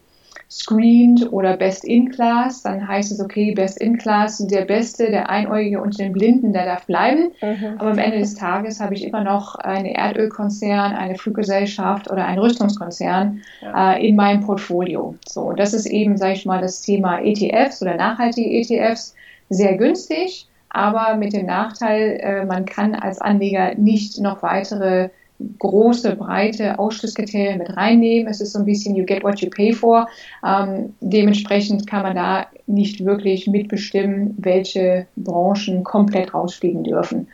screened 0.50 1.32
oder 1.32 1.56
Best 1.56 1.84
in 1.84 2.10
Class. 2.10 2.62
Dann 2.62 2.86
heißt 2.86 3.12
es, 3.12 3.20
okay, 3.20 3.52
Best 3.52 3.80
in 3.80 3.98
Class, 3.98 4.38
der 4.38 4.64
Beste, 4.64 5.10
der 5.10 5.30
Einäugige 5.30 5.80
unter 5.80 5.98
den 5.98 6.12
Blinden, 6.12 6.52
der 6.52 6.66
darf 6.66 6.86
bleiben. 6.86 7.30
Mhm. 7.42 7.78
Aber 7.78 7.90
am 7.90 7.98
Ende 7.98 8.18
des 8.18 8.34
Tages 8.34 8.80
habe 8.80 8.94
ich 8.94 9.04
immer 9.04 9.24
noch 9.24 9.56
einen 9.56 9.86
Erdölkonzern, 9.86 10.94
eine 10.94 11.16
Fluggesellschaft 11.16 12.10
oder 12.10 12.24
einen 12.24 12.38
Rüstungskonzern 12.38 13.42
ja. 13.62 13.94
äh, 13.94 14.08
in 14.08 14.16
meinem 14.16 14.42
Portfolio. 14.42 15.14
So, 15.26 15.42
und 15.42 15.58
das 15.58 15.74
ist 15.74 15.86
eben, 15.86 16.16
sage 16.16 16.34
ich 16.34 16.46
mal, 16.46 16.60
das 16.60 16.82
Thema 16.82 17.20
ETFs 17.20 17.82
oder 17.82 17.96
nachhaltige 17.96 18.50
ETFs. 18.50 19.14
Sehr 19.50 19.76
günstig, 19.76 20.48
aber 20.70 21.16
mit 21.16 21.34
dem 21.34 21.46
Nachteil, 21.46 22.18
äh, 22.20 22.44
man 22.44 22.64
kann 22.64 22.94
als 22.94 23.20
Anleger 23.20 23.74
nicht 23.76 24.20
noch 24.20 24.42
weitere 24.42 25.10
große, 25.58 26.16
breite 26.16 26.78
Ausschlusskriterien 26.78 27.58
mit 27.58 27.76
reinnehmen. 27.76 28.28
Es 28.28 28.40
ist 28.40 28.52
so 28.52 28.60
ein 28.60 28.64
bisschen 28.64 28.94
you 28.94 29.04
get 29.04 29.24
what 29.24 29.40
you 29.40 29.50
pay 29.50 29.72
for. 29.72 30.08
Ähm, 30.46 30.94
dementsprechend 31.00 31.86
kann 31.86 32.02
man 32.02 32.14
da 32.14 32.46
nicht 32.66 33.04
wirklich 33.04 33.46
mitbestimmen, 33.46 34.34
welche 34.38 35.06
Branchen 35.16 35.84
komplett 35.84 36.32
rausfliegen 36.34 36.84
dürfen. 36.84 37.28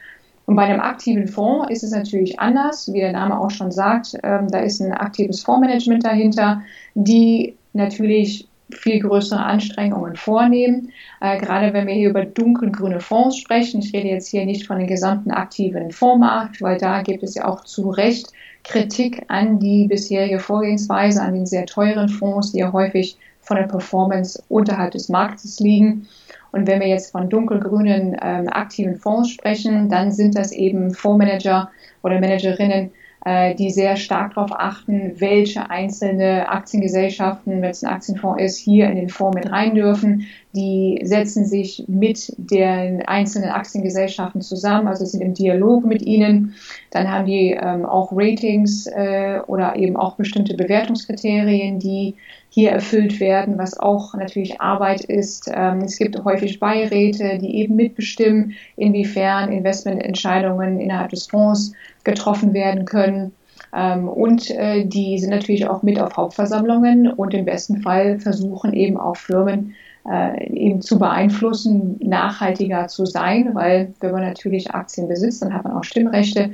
Und 0.47 0.57
bei 0.57 0.63
einem 0.63 0.81
aktiven 0.81 1.29
Fonds 1.29 1.71
ist 1.71 1.85
es 1.85 1.93
natürlich 1.93 2.41
anders, 2.41 2.93
wie 2.93 2.99
der 3.01 3.13
Name 3.13 3.39
auch 3.39 3.51
schon 3.51 3.71
sagt. 3.71 4.17
Ähm, 4.25 4.49
da 4.49 4.59
ist 4.59 4.81
ein 4.81 4.93
aktives 4.93 5.43
Fondsmanagement 5.43 6.05
dahinter, 6.05 6.63
die 6.95 7.55
natürlich 7.73 8.49
viel 8.75 9.01
größere 9.01 9.43
Anstrengungen 9.43 10.17
vornehmen. 10.17 10.93
Äh, 11.21 11.39
gerade 11.39 11.73
wenn 11.73 11.87
wir 11.87 11.95
hier 11.95 12.11
über 12.11 12.25
dunkelgrüne 12.25 13.01
Fonds 13.01 13.37
sprechen. 13.37 13.81
Ich 13.81 13.93
rede 13.93 14.09
jetzt 14.09 14.29
hier 14.29 14.45
nicht 14.45 14.67
von 14.67 14.79
dem 14.79 14.87
gesamten 14.87 15.31
aktiven 15.31 15.91
Fondsmarkt, 15.91 16.61
weil 16.63 16.79
da 16.79 17.03
gibt 17.03 17.23
es 17.23 17.35
ja 17.35 17.47
auch 17.47 17.65
zu 17.65 17.91
Recht 17.91 18.33
Kritik 18.65 19.23
an 19.29 19.59
die 19.59 19.87
bisherige 19.87 20.39
Vorgehensweise, 20.39 21.23
an 21.23 21.35
den 21.35 21.47
sehr 21.47 21.67
teuren 21.67 22.09
Fonds, 22.09 22.53
die 22.53 22.59
ja 22.59 22.73
häufig 22.73 23.17
von 23.41 23.57
der 23.57 23.65
Performance 23.65 24.43
unterhalb 24.49 24.93
des 24.93 25.09
Marktes 25.09 25.61
liegen. 25.61 26.07
Und 26.53 26.67
wenn 26.67 26.81
wir 26.81 26.89
jetzt 26.89 27.13
von 27.13 27.29
dunkelgrünen 27.29 28.17
ähm, 28.21 28.49
aktiven 28.49 28.97
Fonds 28.97 29.31
sprechen, 29.31 29.89
dann 29.89 30.13
sind 30.13 30.37
das 30.37 30.53
eben 30.53 30.93
Fondsmanager 30.93 31.71
oder 32.03 32.21
Managerinnen, 32.21 32.91
die 33.27 33.71
sehr 33.71 33.97
stark 33.97 34.35
darauf 34.35 34.53
achten, 34.53 35.21
welche 35.21 35.69
einzelne 35.69 36.49
Aktiengesellschaften, 36.49 37.61
wenn 37.61 37.71
es 37.71 37.85
ein 37.85 37.93
Aktienfonds 37.93 38.43
ist, 38.43 38.57
hier 38.57 38.89
in 38.89 38.97
den 38.97 39.11
Fonds 39.11 39.35
mit 39.35 39.51
rein 39.51 39.75
dürfen. 39.75 40.27
Die 40.53 41.01
setzen 41.05 41.45
sich 41.45 41.85
mit 41.87 42.33
den 42.37 43.03
einzelnen 43.07 43.51
Aktiengesellschaften 43.51 44.41
zusammen, 44.41 44.89
also 44.89 45.05
sind 45.05 45.21
im 45.21 45.35
Dialog 45.35 45.85
mit 45.85 46.03
ihnen. 46.03 46.55
Dann 46.91 47.09
haben 47.09 47.27
die 47.27 47.53
ähm, 47.53 47.85
auch 47.85 48.11
Ratings 48.13 48.89
äh, 48.89 49.41
oder 49.47 49.77
eben 49.77 49.97
auch 49.97 50.17
bestimmte 50.17 50.55
Bewertungskriterien, 50.55 51.79
die 51.79 52.17
hier 52.49 52.73
erfüllt 52.73 53.21
werden, 53.21 53.59
was 53.59 53.79
auch 53.79 54.15
natürlich 54.15 54.61
Arbeit 54.61 55.05
ist. 55.05 55.49
Ähm, 55.55 55.83
es 55.83 55.97
gibt 55.99 56.23
häufig 56.25 56.59
Beiräte, 56.59 57.39
die 57.39 57.59
eben 57.59 57.77
mitbestimmen, 57.77 58.55
inwiefern 58.77 59.53
Investmententscheidungen 59.53 60.81
innerhalb 60.81 61.11
des 61.11 61.29
Fonds 61.29 61.73
getroffen 62.03 62.55
werden 62.55 62.87
können. 62.87 63.33
Ähm, 63.73 64.09
und 64.09 64.51
äh, 64.51 64.85
die 64.85 65.17
sind 65.19 65.31
natürlich 65.31 65.69
auch 65.69 65.85
mit 65.85 66.01
auf 66.01 66.17
Hauptversammlungen 66.17 67.09
und 67.09 67.35
im 67.35 67.45
besten 67.45 67.83
Fall 67.83 68.19
versuchen 68.19 68.73
eben 68.73 68.97
auch 68.97 69.17
Firmen 69.17 69.75
äh, 70.09 70.53
eben 70.53 70.81
zu 70.81 70.99
beeinflussen, 70.99 71.99
nachhaltiger 72.03 72.89
zu 72.89 73.07
sein, 73.07 73.55
weil 73.55 73.93
wenn 74.01 74.13
man 74.13 74.23
natürlich 74.23 74.73
Aktien 74.73 75.09
besitzt, 75.09 75.43
dann 75.43 75.55
hat 75.55 75.65
man 75.65 75.75
auch 75.75 75.85
Stimmrechte. 75.85 76.53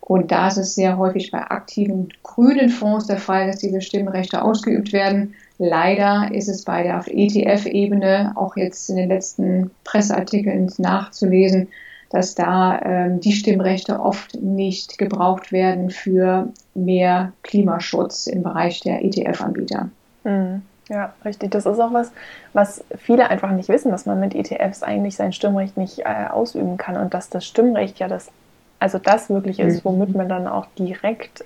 Und 0.00 0.30
da 0.30 0.48
ist 0.48 0.56
es 0.56 0.76
sehr 0.76 0.98
häufig 0.98 1.32
bei 1.32 1.42
aktiven 1.42 2.08
grünen 2.22 2.68
Fonds 2.68 3.08
der 3.08 3.18
Fall, 3.18 3.48
dass 3.48 3.58
diese 3.58 3.80
Stimmrechte 3.80 4.40
ausgeübt 4.40 4.92
werden. 4.92 5.34
Leider 5.58 6.30
ist 6.32 6.48
es 6.48 6.64
bei 6.64 6.84
der 6.84 7.02
ETF-Ebene 7.06 8.32
auch 8.36 8.56
jetzt 8.56 8.88
in 8.88 8.96
den 8.96 9.08
letzten 9.08 9.70
Presseartikeln 9.82 10.72
nachzulesen, 10.78 11.68
dass 12.10 12.36
da 12.36 12.80
ähm, 12.82 13.20
die 13.20 13.32
Stimmrechte 13.32 13.98
oft 13.98 14.40
nicht 14.40 14.96
gebraucht 14.96 15.50
werden 15.50 15.90
für 15.90 16.50
mehr 16.74 17.32
Klimaschutz 17.42 18.28
im 18.28 18.44
Bereich 18.44 18.80
der 18.80 19.04
ETF-Anbieter. 19.04 19.88
Mhm. 20.22 20.62
Ja, 20.88 21.14
richtig. 21.24 21.50
Das 21.50 21.66
ist 21.66 21.80
auch 21.80 21.92
was, 21.92 22.12
was 22.52 22.84
viele 22.96 23.28
einfach 23.28 23.50
nicht 23.50 23.68
wissen, 23.68 23.90
dass 23.90 24.06
man 24.06 24.20
mit 24.20 24.34
ETFs 24.34 24.82
eigentlich 24.82 25.16
sein 25.16 25.32
Stimmrecht 25.32 25.76
nicht 25.76 26.00
äh, 26.00 26.26
ausüben 26.30 26.76
kann 26.76 26.96
und 26.96 27.12
dass 27.12 27.28
das 27.28 27.44
Stimmrecht 27.44 27.98
ja 27.98 28.06
das, 28.06 28.30
also 28.78 28.98
das 28.98 29.28
wirklich 29.28 29.58
ist, 29.58 29.84
mhm. 29.84 29.88
womit 29.88 30.14
man 30.14 30.28
dann 30.28 30.46
auch 30.46 30.66
direkt 30.78 31.44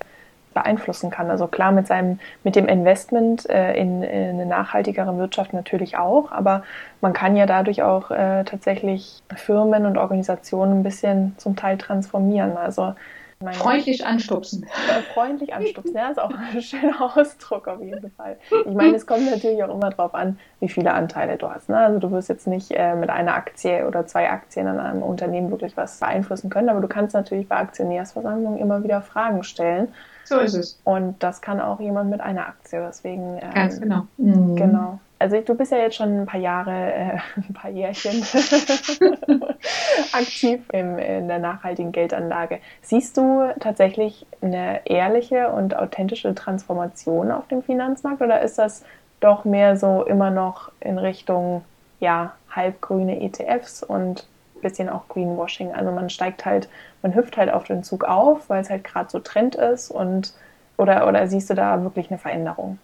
beeinflussen 0.53 1.09
kann. 1.09 1.31
Also 1.31 1.47
klar 1.47 1.71
mit 1.71 1.87
seinem, 1.87 2.19
mit 2.43 2.55
dem 2.55 2.67
Investment 2.67 3.49
äh, 3.49 3.73
in, 3.75 4.03
in, 4.03 4.29
eine 4.29 4.45
nachhaltigere 4.45 5.17
Wirtschaft 5.17 5.53
natürlich 5.53 5.97
auch, 5.97 6.31
aber 6.31 6.63
man 6.99 7.13
kann 7.13 7.35
ja 7.35 7.45
dadurch 7.45 7.81
auch 7.81 8.11
äh, 8.11 8.43
tatsächlich 8.43 9.23
Firmen 9.35 9.85
und 9.85 9.97
Organisationen 9.97 10.79
ein 10.79 10.83
bisschen 10.83 11.35
zum 11.37 11.55
Teil 11.55 11.77
transformieren. 11.77 12.57
Also 12.57 12.93
meine, 13.41 13.57
freundlich 13.57 14.05
anstupsen. 14.05 14.63
Äh, 14.63 15.01
freundlich 15.13 15.53
anstupsen, 15.53 15.95
ja, 15.95 16.09
ist 16.09 16.19
auch 16.19 16.31
ein 16.31 16.61
schöner 16.61 17.15
Ausdruck 17.15 17.67
auf 17.67 17.81
jeden 17.81 18.11
Fall. 18.11 18.37
Ich 18.49 18.73
meine, 18.73 18.95
es 18.95 19.05
kommt 19.05 19.29
natürlich 19.29 19.63
auch 19.63 19.73
immer 19.73 19.89
darauf 19.89 20.13
an, 20.13 20.39
wie 20.59 20.69
viele 20.69 20.93
Anteile 20.93 21.37
du 21.37 21.49
hast. 21.49 21.69
Ne? 21.69 21.77
Also 21.77 21.99
du 21.99 22.11
wirst 22.11 22.29
jetzt 22.29 22.47
nicht 22.47 22.71
äh, 22.71 22.95
mit 22.95 23.09
einer 23.09 23.35
Aktie 23.35 23.87
oder 23.87 24.05
zwei 24.05 24.29
Aktien 24.29 24.67
an 24.67 24.79
einem 24.79 25.03
Unternehmen 25.03 25.51
wirklich 25.51 25.77
was 25.77 25.99
beeinflussen 25.99 26.49
können, 26.49 26.69
aber 26.69 26.81
du 26.81 26.87
kannst 26.87 27.13
natürlich 27.13 27.47
bei 27.47 27.57
Aktionärsversammlungen 27.57 28.59
immer 28.59 28.83
wieder 28.83 29.01
Fragen 29.01 29.43
stellen 29.43 29.89
so 30.31 30.39
ist 30.39 30.53
es. 30.53 30.79
Und 30.83 31.21
das 31.21 31.41
kann 31.41 31.59
auch 31.59 31.79
jemand 31.79 32.09
mit 32.09 32.21
einer 32.21 32.47
Aktie. 32.47 32.81
Deswegen. 32.87 33.37
Ähm, 33.41 33.53
Ganz 33.53 33.79
genau. 33.79 34.07
Mhm. 34.17 34.55
Genau. 34.55 34.99
Also 35.21 35.39
du 35.39 35.55
bist 35.55 35.71
ja 35.71 35.77
jetzt 35.77 35.95
schon 35.95 36.21
ein 36.21 36.25
paar 36.25 36.39
Jahre, 36.39 36.93
äh, 36.93 37.17
ein 37.37 37.53
paar 37.53 37.71
Jährchen 37.71 38.23
aktiv 40.13 40.61
im, 40.73 40.97
in 40.97 41.27
der 41.27 41.39
nachhaltigen 41.39 41.91
Geldanlage. 41.91 42.59
Siehst 42.81 43.17
du 43.17 43.53
tatsächlich 43.59 44.25
eine 44.41 44.85
ehrliche 44.85 45.49
und 45.49 45.75
authentische 45.75 46.33
Transformation 46.35 47.31
auf 47.31 47.47
dem 47.47 47.63
Finanzmarkt 47.63 48.21
oder 48.21 48.41
ist 48.41 48.57
das 48.57 48.83
doch 49.19 49.45
mehr 49.45 49.77
so 49.77 50.03
immer 50.03 50.31
noch 50.31 50.71
in 50.79 50.97
Richtung 50.97 51.63
ja, 51.99 52.33
halbgrüne 52.49 53.21
ETFs 53.21 53.83
und 53.83 54.25
bisschen 54.61 54.89
auch 54.89 55.07
Greenwashing. 55.07 55.73
Also 55.73 55.91
man 55.91 56.09
steigt 56.09 56.45
halt, 56.45 56.69
man 57.01 57.15
hüpft 57.15 57.37
halt 57.37 57.51
auf 57.51 57.63
den 57.63 57.83
Zug 57.83 58.03
auf, 58.03 58.49
weil 58.49 58.61
es 58.61 58.69
halt 58.69 58.83
gerade 58.83 59.09
so 59.09 59.19
Trend 59.19 59.55
ist 59.55 59.91
und 59.91 60.33
oder, 60.77 61.07
oder 61.07 61.27
siehst 61.27 61.49
du 61.49 61.53
da 61.53 61.83
wirklich 61.83 62.09
eine 62.09 62.17
Veränderung? 62.17 62.79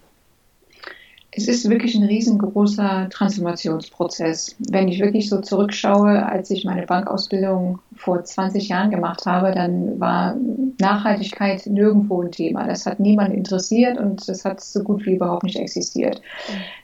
Es 1.37 1.47
ist 1.47 1.69
wirklich 1.69 1.93
ein 1.93 2.03
riesengroßer 2.03 3.09
Transformationsprozess. 3.11 4.55
Wenn 4.57 4.87
ich 4.87 4.99
wirklich 4.99 5.29
so 5.29 5.39
zurückschaue, 5.39 6.25
als 6.25 6.49
ich 6.49 6.65
meine 6.65 6.87
Bankausbildung 6.87 7.77
vor 7.95 8.23
20 8.23 8.69
Jahren 8.69 8.89
gemacht 8.89 9.25
habe, 9.27 9.51
dann 9.51 9.99
war 9.99 10.35
Nachhaltigkeit 10.79 11.67
nirgendwo 11.67 12.23
ein 12.23 12.31
Thema. 12.31 12.65
Das 12.65 12.87
hat 12.87 12.99
niemand 12.99 13.35
interessiert 13.35 13.99
und 13.99 14.27
das 14.27 14.45
hat 14.45 14.61
so 14.61 14.81
gut 14.83 15.05
wie 15.05 15.13
überhaupt 15.15 15.43
nicht 15.43 15.57
existiert. 15.57 16.21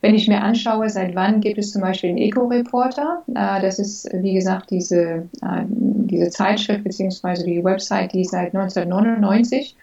Wenn 0.01 0.13
ich 0.13 0.27
mir 0.27 0.41
anschaue, 0.41 0.87
seit 0.89 1.15
wann 1.15 1.41
gibt 1.41 1.57
es 1.57 1.71
zum 1.71 1.81
Beispiel 1.81 2.09
den 2.09 2.19
Eco-Reporter, 2.19 3.23
äh, 3.33 3.59
das 3.59 3.79
ist, 3.79 4.07
wie 4.13 4.35
gesagt, 4.35 4.69
diese, 4.69 5.27
äh, 5.41 5.63
diese 5.67 6.29
Zeitschrift 6.29 6.83
bzw. 6.83 7.43
die 7.43 7.63
Website, 7.63 8.13
die 8.13 8.23
seit 8.23 8.53
1999 8.53 9.75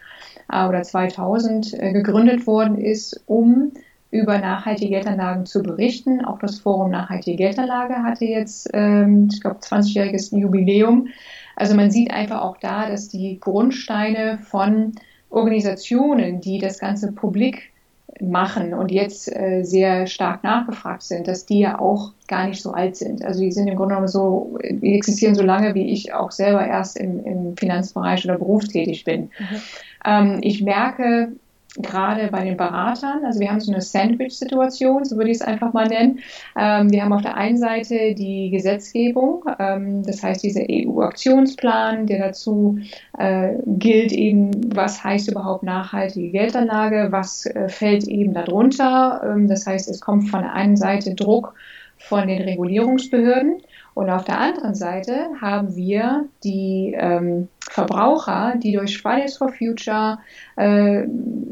äh, 0.49 0.65
oder 0.65 0.81
2000 0.81 1.71
gegründet 1.71 2.47
worden 2.47 2.77
ist, 2.77 3.21
um 3.25 3.73
über 4.11 4.37
nachhaltige 4.37 4.91
Geldanlagen 4.91 5.45
zu 5.45 5.63
berichten. 5.63 6.23
Auch 6.23 6.39
das 6.39 6.59
Forum 6.59 6.91
Nachhaltige 6.91 7.37
Geldanlage 7.37 8.03
hatte 8.03 8.25
jetzt, 8.25 8.69
ähm, 8.73 9.29
ich 9.31 9.41
glaube, 9.41 9.59
20-jähriges 9.59 10.37
Jubiläum. 10.37 11.07
Also 11.55 11.75
man 11.75 11.91
sieht 11.91 12.11
einfach 12.11 12.41
auch 12.41 12.57
da, 12.57 12.89
dass 12.89 13.07
die 13.07 13.39
Grundsteine 13.39 14.39
von 14.43 14.93
Organisationen, 15.29 16.41
die 16.41 16.59
das 16.59 16.79
Ganze 16.79 17.13
publik 17.13 17.71
machen 18.19 18.73
und 18.73 18.91
jetzt 18.91 19.33
äh, 19.33 19.63
sehr 19.63 20.05
stark 20.05 20.43
nachgefragt 20.43 21.03
sind, 21.03 21.27
dass 21.27 21.45
die 21.45 21.59
ja 21.59 21.79
auch 21.79 22.11
gar 22.27 22.47
nicht 22.47 22.61
so 22.61 22.71
alt 22.71 22.95
sind. 22.95 23.23
Also 23.23 23.41
die 23.41 23.51
sind 23.51 23.67
im 23.67 23.75
Grunde 23.75 23.95
genommen 23.95 24.07
so, 24.07 24.57
die 24.69 24.93
existieren 24.93 25.35
so 25.35 25.43
lange, 25.43 25.73
wie 25.73 25.91
ich 25.91 26.13
auch 26.13 26.31
selber 26.31 26.65
erst 26.65 26.97
im, 26.97 27.23
im 27.25 27.57
Finanzbereich 27.57 28.25
oder 28.25 28.37
berufstätig 28.37 29.05
bin. 29.05 29.21
Mhm. 29.21 29.61
Ähm, 30.05 30.39
ich 30.41 30.61
merke, 30.61 31.31
gerade 31.77 32.27
bei 32.27 32.43
den 32.43 32.57
Beratern, 32.57 33.23
also 33.25 33.39
wir 33.39 33.49
haben 33.49 33.61
so 33.61 33.71
eine 33.71 33.81
Sandwich-Situation, 33.81 35.05
so 35.05 35.15
würde 35.15 35.31
ich 35.31 35.37
es 35.37 35.41
einfach 35.41 35.71
mal 35.71 35.87
nennen. 35.87 36.19
Ähm, 36.57 36.91
wir 36.91 37.03
haben 37.03 37.13
auf 37.13 37.21
der 37.21 37.37
einen 37.37 37.57
Seite 37.57 38.13
die 38.13 38.49
Gesetzgebung, 38.49 39.45
ähm, 39.57 40.03
das 40.03 40.21
heißt 40.21 40.43
dieser 40.43 40.63
EU-Aktionsplan, 40.69 42.07
der 42.07 42.27
dazu 42.27 42.79
äh, 43.17 43.53
gilt 43.65 44.11
eben, 44.11 44.75
was 44.75 45.03
heißt 45.03 45.29
überhaupt 45.31 45.63
nachhaltige 45.63 46.31
Geldanlage, 46.31 47.07
was 47.11 47.45
äh, 47.45 47.69
fällt 47.69 48.05
eben 48.07 48.33
darunter. 48.33 49.21
Ähm, 49.23 49.47
das 49.47 49.65
heißt, 49.65 49.89
es 49.89 50.01
kommt 50.01 50.29
von 50.29 50.41
der 50.41 50.53
einen 50.53 50.75
Seite 50.75 51.15
Druck 51.15 51.53
von 51.97 52.27
den 52.27 52.41
Regulierungsbehörden 52.41 53.61
und 53.93 54.09
auf 54.09 54.23
der 54.23 54.39
anderen 54.39 54.73
Seite 54.73 55.29
haben 55.39 55.75
wir 55.75 56.25
die 56.43 56.95
ähm, 56.97 57.49
Verbraucher, 57.71 58.55
die 58.61 58.73
durch 58.73 59.01
Fridays 59.01 59.37
for 59.37 59.47
Future 59.49 60.19
äh, 60.57 61.03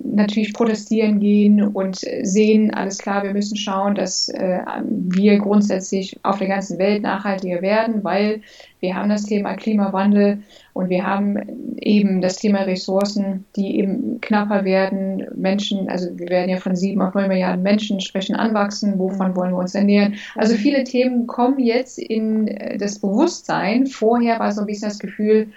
natürlich 0.04 0.54
protestieren 0.54 1.22
gehen 1.22 1.64
und 1.64 2.02
sehen, 2.24 2.74
alles 2.74 2.98
klar, 2.98 3.24
wir 3.24 3.32
müssen 3.32 3.56
schauen, 3.56 3.96
dass 3.96 4.28
äh, 4.28 4.60
wir 4.86 5.38
grundsätzlich 5.38 6.20
auf 6.24 6.40
der 6.40 6.50
ganzen 6.50 6.78
Welt 6.78 7.04
nachhaltiger 7.04 7.62
werden, 7.62 8.04
weil 8.04 8.42
wir 8.82 8.96
haben 8.96 9.08
das 9.08 9.24
Thema 9.24 9.56
Klimawandel 9.56 10.40
und 10.74 10.90
wir 10.90 11.06
haben 11.08 11.38
eben 11.78 12.20
das 12.20 12.36
Thema 12.36 12.64
Ressourcen, 12.64 13.46
die 13.56 13.78
eben 13.78 14.20
knapper 14.20 14.66
werden. 14.66 15.26
Menschen, 15.36 15.88
also 15.88 16.18
wir 16.20 16.28
werden 16.28 16.50
ja 16.50 16.58
von 16.58 16.76
sieben 16.76 17.02
auf 17.02 17.14
neun 17.14 17.30
Milliarden 17.30 17.64
Menschen 17.64 18.02
sprechen, 18.02 18.36
anwachsen. 18.36 19.00
Wovon 19.00 19.38
wollen 19.38 19.52
wir 19.52 19.58
uns 19.58 19.74
ernähren? 19.74 20.16
Also 20.36 20.56
viele 20.56 20.84
Themen 20.84 21.28
kommen 21.28 21.60
jetzt 21.60 21.98
in 21.98 22.50
äh, 22.50 22.78
das 22.78 23.00
Bewusstsein. 23.00 23.88
Vorher 23.88 24.38
war 24.40 24.52
so 24.52 24.62
ein 24.62 24.68
bisschen 24.68 24.90
das 24.90 25.00
Gefühl, 25.00 25.48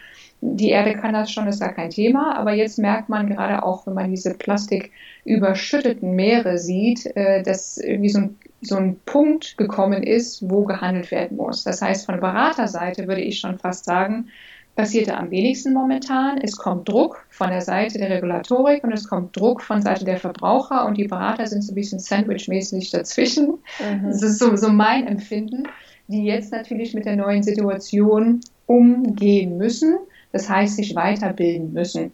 die 0.44 0.70
Erde 0.70 0.94
kann 0.94 1.14
das 1.14 1.30
schon, 1.30 1.46
ist 1.46 1.60
gar 1.60 1.72
kein 1.72 1.90
Thema. 1.90 2.36
Aber 2.36 2.52
jetzt 2.52 2.76
merkt 2.76 3.08
man 3.08 3.28
gerade 3.28 3.62
auch, 3.62 3.86
wenn 3.86 3.94
man 3.94 4.10
diese 4.10 4.34
plastiküberschütteten 4.34 6.14
Meere 6.16 6.58
sieht, 6.58 7.06
äh, 7.16 7.42
dass 7.44 7.78
irgendwie 7.78 8.08
so 8.08 8.18
ein, 8.18 8.36
so 8.60 8.76
ein 8.76 8.96
Punkt 9.06 9.56
gekommen 9.56 10.02
ist, 10.02 10.50
wo 10.50 10.64
gehandelt 10.64 11.12
werden 11.12 11.36
muss. 11.36 11.62
Das 11.62 11.80
heißt, 11.80 12.06
von 12.06 12.18
Beraterseite 12.18 13.06
würde 13.06 13.20
ich 13.20 13.38
schon 13.38 13.60
fast 13.60 13.84
sagen, 13.84 14.26
passiert 14.74 15.08
da 15.08 15.18
am 15.18 15.30
wenigsten 15.30 15.72
momentan. 15.72 16.38
Es 16.38 16.56
kommt 16.56 16.88
Druck 16.88 17.24
von 17.28 17.50
der 17.50 17.60
Seite 17.60 17.98
der 17.98 18.10
Regulatorik 18.10 18.82
und 18.82 18.92
es 18.92 19.06
kommt 19.06 19.36
Druck 19.36 19.62
von 19.62 19.80
Seite 19.80 20.04
der 20.04 20.16
Verbraucher 20.16 20.86
und 20.86 20.96
die 20.96 21.06
Berater 21.06 21.46
sind 21.46 21.62
so 21.62 21.70
ein 21.70 21.76
bisschen 21.76 22.00
sandwichmäßig 22.00 22.90
dazwischen. 22.90 23.58
Mhm. 23.78 24.08
Das 24.08 24.22
ist 24.22 24.40
so, 24.40 24.56
so 24.56 24.70
mein 24.70 25.06
Empfinden, 25.06 25.68
die 26.08 26.24
jetzt 26.24 26.50
natürlich 26.50 26.94
mit 26.94 27.04
der 27.04 27.14
neuen 27.14 27.44
Situation 27.44 28.40
umgehen 28.66 29.56
müssen. 29.56 29.98
Das 30.32 30.48
heißt, 30.48 30.76
sich 30.76 30.94
weiterbilden 30.94 31.72
müssen. 31.72 32.12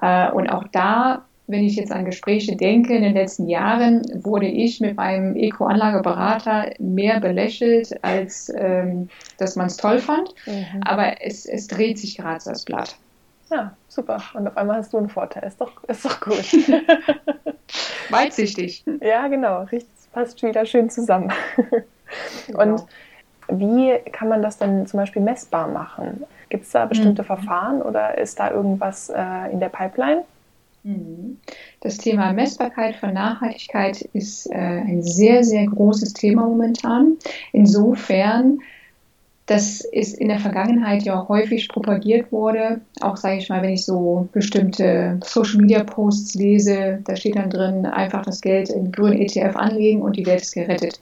Äh, 0.00 0.30
und 0.30 0.48
auch 0.48 0.64
da 0.72 1.24
wenn 1.48 1.64
ich 1.64 1.76
jetzt 1.76 1.90
an 1.90 2.04
Gespräche 2.04 2.56
denke, 2.56 2.94
in 2.94 3.02
den 3.02 3.14
letzten 3.14 3.48
Jahren 3.48 4.02
wurde 4.22 4.46
ich 4.46 4.80
mit 4.80 4.96
meinem 4.96 5.34
Eco-Anlageberater 5.34 6.72
mehr 6.78 7.20
belächelt, 7.20 8.04
als 8.04 8.52
ähm, 8.54 9.08
dass 9.38 9.56
man 9.56 9.66
es 9.66 9.78
toll 9.78 9.98
fand. 9.98 10.34
Mhm. 10.46 10.82
Aber 10.84 11.22
es, 11.22 11.46
es 11.46 11.66
dreht 11.66 11.98
sich 11.98 12.18
gerade 12.18 12.44
das 12.44 12.66
Blatt. 12.66 12.96
Ja, 13.50 13.74
super. 13.88 14.22
Und 14.34 14.46
auf 14.46 14.58
einmal 14.58 14.76
hast 14.76 14.92
du 14.92 14.98
einen 14.98 15.08
Vorteil. 15.08 15.44
Ist 15.44 15.58
doch, 15.58 15.82
ist 15.84 16.04
doch 16.04 16.20
gut. 16.20 16.36
Weitsichtig. 18.10 18.84
Ja, 19.00 19.26
genau. 19.28 19.62
Richtig, 19.62 19.88
passt 20.12 20.42
wieder 20.42 20.66
schön 20.66 20.90
zusammen. 20.90 21.32
Genau. 22.46 22.62
Und 22.62 22.86
wie 23.48 23.98
kann 24.12 24.28
man 24.28 24.42
das 24.42 24.58
denn 24.58 24.86
zum 24.86 24.98
Beispiel 24.98 25.22
messbar 25.22 25.68
machen? 25.68 26.24
Gibt 26.48 26.64
es 26.64 26.70
da 26.70 26.86
bestimmte 26.86 27.22
mhm. 27.22 27.26
Verfahren 27.26 27.82
oder 27.82 28.18
ist 28.18 28.38
da 28.38 28.50
irgendwas 28.50 29.10
äh, 29.10 29.52
in 29.52 29.60
der 29.60 29.68
Pipeline? 29.68 30.24
Mhm. 30.84 31.38
Das 31.80 31.98
Thema 31.98 32.32
Messbarkeit 32.32 32.96
von 32.96 33.12
Nachhaltigkeit 33.12 34.02
ist 34.12 34.50
äh, 34.50 34.54
ein 34.54 35.02
sehr, 35.02 35.44
sehr 35.44 35.66
großes 35.66 36.14
Thema 36.14 36.42
momentan. 36.42 37.16
Insofern, 37.52 38.60
dass 39.48 39.80
es 39.80 40.12
in 40.12 40.28
der 40.28 40.38
Vergangenheit 40.38 41.04
ja 41.04 41.26
häufig 41.26 41.68
propagiert 41.68 42.30
wurde, 42.30 42.82
auch 43.00 43.16
sage 43.16 43.38
ich 43.38 43.48
mal, 43.48 43.62
wenn 43.62 43.72
ich 43.72 43.84
so 43.84 44.28
bestimmte 44.32 45.18
Social 45.24 45.62
Media 45.62 45.82
Posts 45.82 46.34
lese, 46.34 47.00
da 47.04 47.16
steht 47.16 47.36
dann 47.36 47.48
drin, 47.48 47.86
einfach 47.86 48.26
das 48.26 48.42
Geld 48.42 48.68
in 48.68 48.92
grünen 48.92 49.18
ETF 49.18 49.56
anlegen 49.56 50.02
und 50.02 50.16
die 50.16 50.26
Welt 50.26 50.42
ist 50.42 50.52
gerettet. 50.52 51.00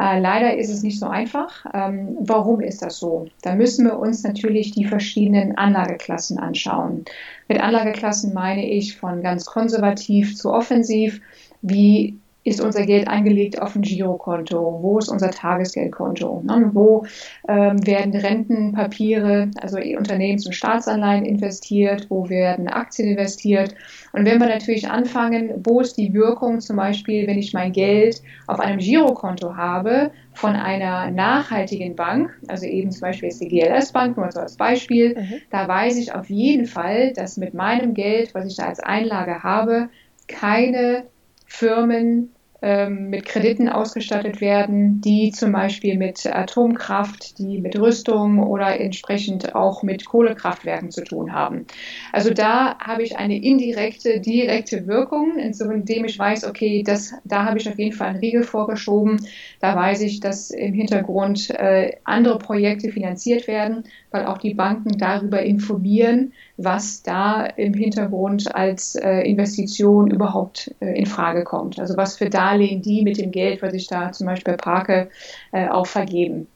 Äh, 0.00 0.18
leider 0.18 0.56
ist 0.56 0.70
es 0.70 0.82
nicht 0.82 0.98
so 0.98 1.06
einfach. 1.06 1.66
Ähm, 1.72 2.16
warum 2.20 2.60
ist 2.60 2.82
das 2.82 2.98
so? 2.98 3.28
Da 3.42 3.54
müssen 3.54 3.86
wir 3.86 3.96
uns 3.96 4.24
natürlich 4.24 4.72
die 4.72 4.84
verschiedenen 4.84 5.56
Anlageklassen 5.56 6.38
anschauen. 6.38 7.04
Mit 7.46 7.60
Anlageklassen 7.60 8.34
meine 8.34 8.68
ich 8.68 8.96
von 8.96 9.22
ganz 9.22 9.44
konservativ 9.44 10.36
zu 10.36 10.52
offensiv. 10.52 11.20
Wie 11.62 12.18
ist 12.48 12.60
unser 12.60 12.86
Geld 12.86 13.08
angelegt 13.08 13.60
auf 13.60 13.76
ein 13.76 13.82
Girokonto? 13.82 14.78
Wo 14.82 14.98
ist 14.98 15.08
unser 15.08 15.30
Tagesgeldkonto? 15.30 16.42
Ne? 16.44 16.70
Wo 16.72 17.04
ähm, 17.48 17.86
werden 17.86 18.14
Rentenpapiere, 18.14 19.50
also 19.60 19.78
Unternehmens- 19.78 20.46
und 20.46 20.54
Staatsanleihen 20.54 21.24
investiert? 21.24 22.06
Wo 22.08 22.28
werden 22.28 22.68
Aktien 22.68 23.08
investiert? 23.08 23.74
Und 24.12 24.24
wenn 24.24 24.40
wir 24.40 24.48
natürlich 24.48 24.88
anfangen, 24.88 25.52
wo 25.64 25.80
ist 25.80 25.98
die 25.98 26.14
Wirkung 26.14 26.60
zum 26.60 26.76
Beispiel, 26.76 27.26
wenn 27.26 27.38
ich 27.38 27.52
mein 27.52 27.72
Geld 27.72 28.22
auf 28.46 28.60
einem 28.60 28.78
Girokonto 28.78 29.56
habe 29.56 30.10
von 30.32 30.56
einer 30.56 31.10
nachhaltigen 31.10 31.96
Bank, 31.96 32.30
also 32.48 32.64
eben 32.64 32.90
zum 32.90 33.02
Beispiel 33.02 33.28
jetzt 33.28 33.42
die 33.42 33.48
GLS-Bank, 33.48 34.16
nur 34.16 34.30
so 34.32 34.40
als 34.40 34.56
Beispiel, 34.56 35.16
mhm. 35.18 35.34
da 35.50 35.68
weiß 35.68 35.98
ich 35.98 36.14
auf 36.14 36.30
jeden 36.30 36.66
Fall, 36.66 37.12
dass 37.12 37.36
mit 37.36 37.54
meinem 37.54 37.94
Geld, 37.94 38.34
was 38.34 38.46
ich 38.46 38.56
da 38.56 38.66
als 38.66 38.80
Einlage 38.80 39.42
habe, 39.42 39.88
keine 40.28 41.04
Firmen 41.46 42.30
mit 42.60 43.24
Krediten 43.24 43.68
ausgestattet 43.68 44.40
werden, 44.40 45.00
die 45.00 45.30
zum 45.30 45.52
Beispiel 45.52 45.96
mit 45.96 46.26
Atomkraft, 46.26 47.38
die 47.38 47.60
mit 47.60 47.78
Rüstung 47.78 48.42
oder 48.42 48.80
entsprechend 48.80 49.54
auch 49.54 49.84
mit 49.84 50.04
Kohlekraftwerken 50.04 50.90
zu 50.90 51.04
tun 51.04 51.32
haben. 51.32 51.66
Also 52.12 52.34
da 52.34 52.76
habe 52.80 53.04
ich 53.04 53.16
eine 53.16 53.40
indirekte, 53.40 54.18
direkte 54.18 54.88
Wirkung, 54.88 55.38
indem 55.38 56.04
ich 56.04 56.18
weiß, 56.18 56.46
okay, 56.46 56.82
das, 56.82 57.14
da 57.24 57.44
habe 57.44 57.58
ich 57.58 57.68
auf 57.68 57.78
jeden 57.78 57.94
Fall 57.94 58.08
einen 58.08 58.18
Riegel 58.18 58.42
vorgeschoben. 58.42 59.24
Da 59.60 59.76
weiß 59.76 60.00
ich, 60.00 60.18
dass 60.18 60.50
im 60.50 60.74
Hintergrund 60.74 61.50
äh, 61.50 61.92
andere 62.02 62.38
Projekte 62.38 62.90
finanziert 62.90 63.46
werden, 63.46 63.84
weil 64.10 64.26
auch 64.26 64.38
die 64.38 64.54
Banken 64.54 64.98
darüber 64.98 65.42
informieren, 65.42 66.32
was 66.58 67.04
da 67.04 67.46
im 67.46 67.72
Hintergrund 67.72 68.54
als 68.54 68.96
äh, 68.96 69.20
Investition 69.20 70.10
überhaupt 70.10 70.74
äh, 70.80 70.98
in 70.98 71.06
Frage 71.06 71.44
kommt. 71.44 71.78
Also 71.78 71.96
was 71.96 72.18
für 72.18 72.28
Darlehen 72.28 72.82
die 72.82 73.02
mit 73.02 73.16
dem 73.16 73.30
Geld, 73.30 73.62
was 73.62 73.72
ich 73.74 73.86
da 73.86 74.10
zum 74.10 74.26
Beispiel 74.26 74.56
parke, 74.56 75.08
äh, 75.52 75.68
auch 75.68 75.86
vergeben. 75.86 76.48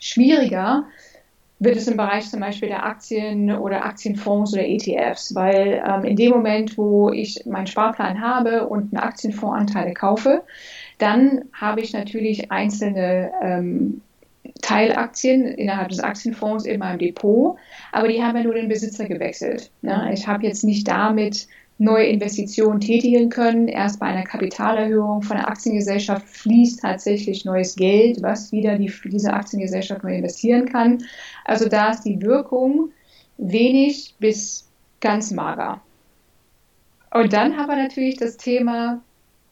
Schwieriger 0.00 0.84
wird 1.60 1.76
es 1.76 1.86
im 1.86 1.96
Bereich 1.96 2.28
zum 2.28 2.40
Beispiel 2.40 2.68
der 2.68 2.84
Aktien 2.84 3.56
oder 3.56 3.84
Aktienfonds 3.84 4.52
oder 4.52 4.66
ETFs, 4.66 5.34
weil 5.34 5.80
ähm, 5.86 6.04
in 6.04 6.16
dem 6.16 6.32
Moment, 6.32 6.76
wo 6.76 7.10
ich 7.10 7.44
meinen 7.46 7.68
Sparplan 7.68 8.20
habe 8.20 8.66
und 8.66 8.92
eine 8.92 9.02
Aktienfondsanteile 9.02 9.94
kaufe, 9.94 10.42
dann 10.98 11.44
habe 11.52 11.82
ich 11.82 11.92
natürlich 11.92 12.50
einzelne 12.50 13.30
ähm, 13.42 14.00
Teilaktien 14.62 15.46
innerhalb 15.46 15.88
des 15.88 16.00
Aktienfonds 16.00 16.64
in 16.64 16.78
meinem 16.78 16.98
Depot, 16.98 17.56
aber 17.92 18.08
die 18.08 18.22
haben 18.22 18.36
ja 18.36 18.42
nur 18.42 18.54
den 18.54 18.68
Besitzer 18.68 19.06
gewechselt. 19.06 19.70
Ne? 19.82 20.10
Ich 20.12 20.26
habe 20.26 20.46
jetzt 20.46 20.64
nicht 20.64 20.86
damit 20.88 21.48
neue 21.80 22.06
Investitionen 22.06 22.80
tätigen 22.80 23.30
können. 23.30 23.66
Erst 23.66 24.00
bei 24.00 24.06
einer 24.06 24.24
Kapitalerhöhung 24.24 25.22
von 25.22 25.38
der 25.38 25.48
Aktiengesellschaft 25.48 26.28
fließt 26.28 26.80
tatsächlich 26.80 27.46
neues 27.46 27.74
Geld, 27.74 28.22
was 28.22 28.52
wieder 28.52 28.76
die, 28.76 28.92
diese 29.04 29.32
Aktiengesellschaft 29.32 30.04
neu 30.04 30.14
investieren 30.14 30.66
kann. 30.66 31.02
Also 31.46 31.68
da 31.68 31.90
ist 31.90 32.02
die 32.02 32.20
Wirkung 32.20 32.90
wenig 33.38 34.14
bis 34.18 34.68
ganz 35.00 35.30
mager. 35.30 35.80
Und 37.12 37.32
dann 37.32 37.56
haben 37.56 37.68
wir 37.68 37.76
natürlich 37.76 38.18
das 38.18 38.36
Thema 38.36 39.00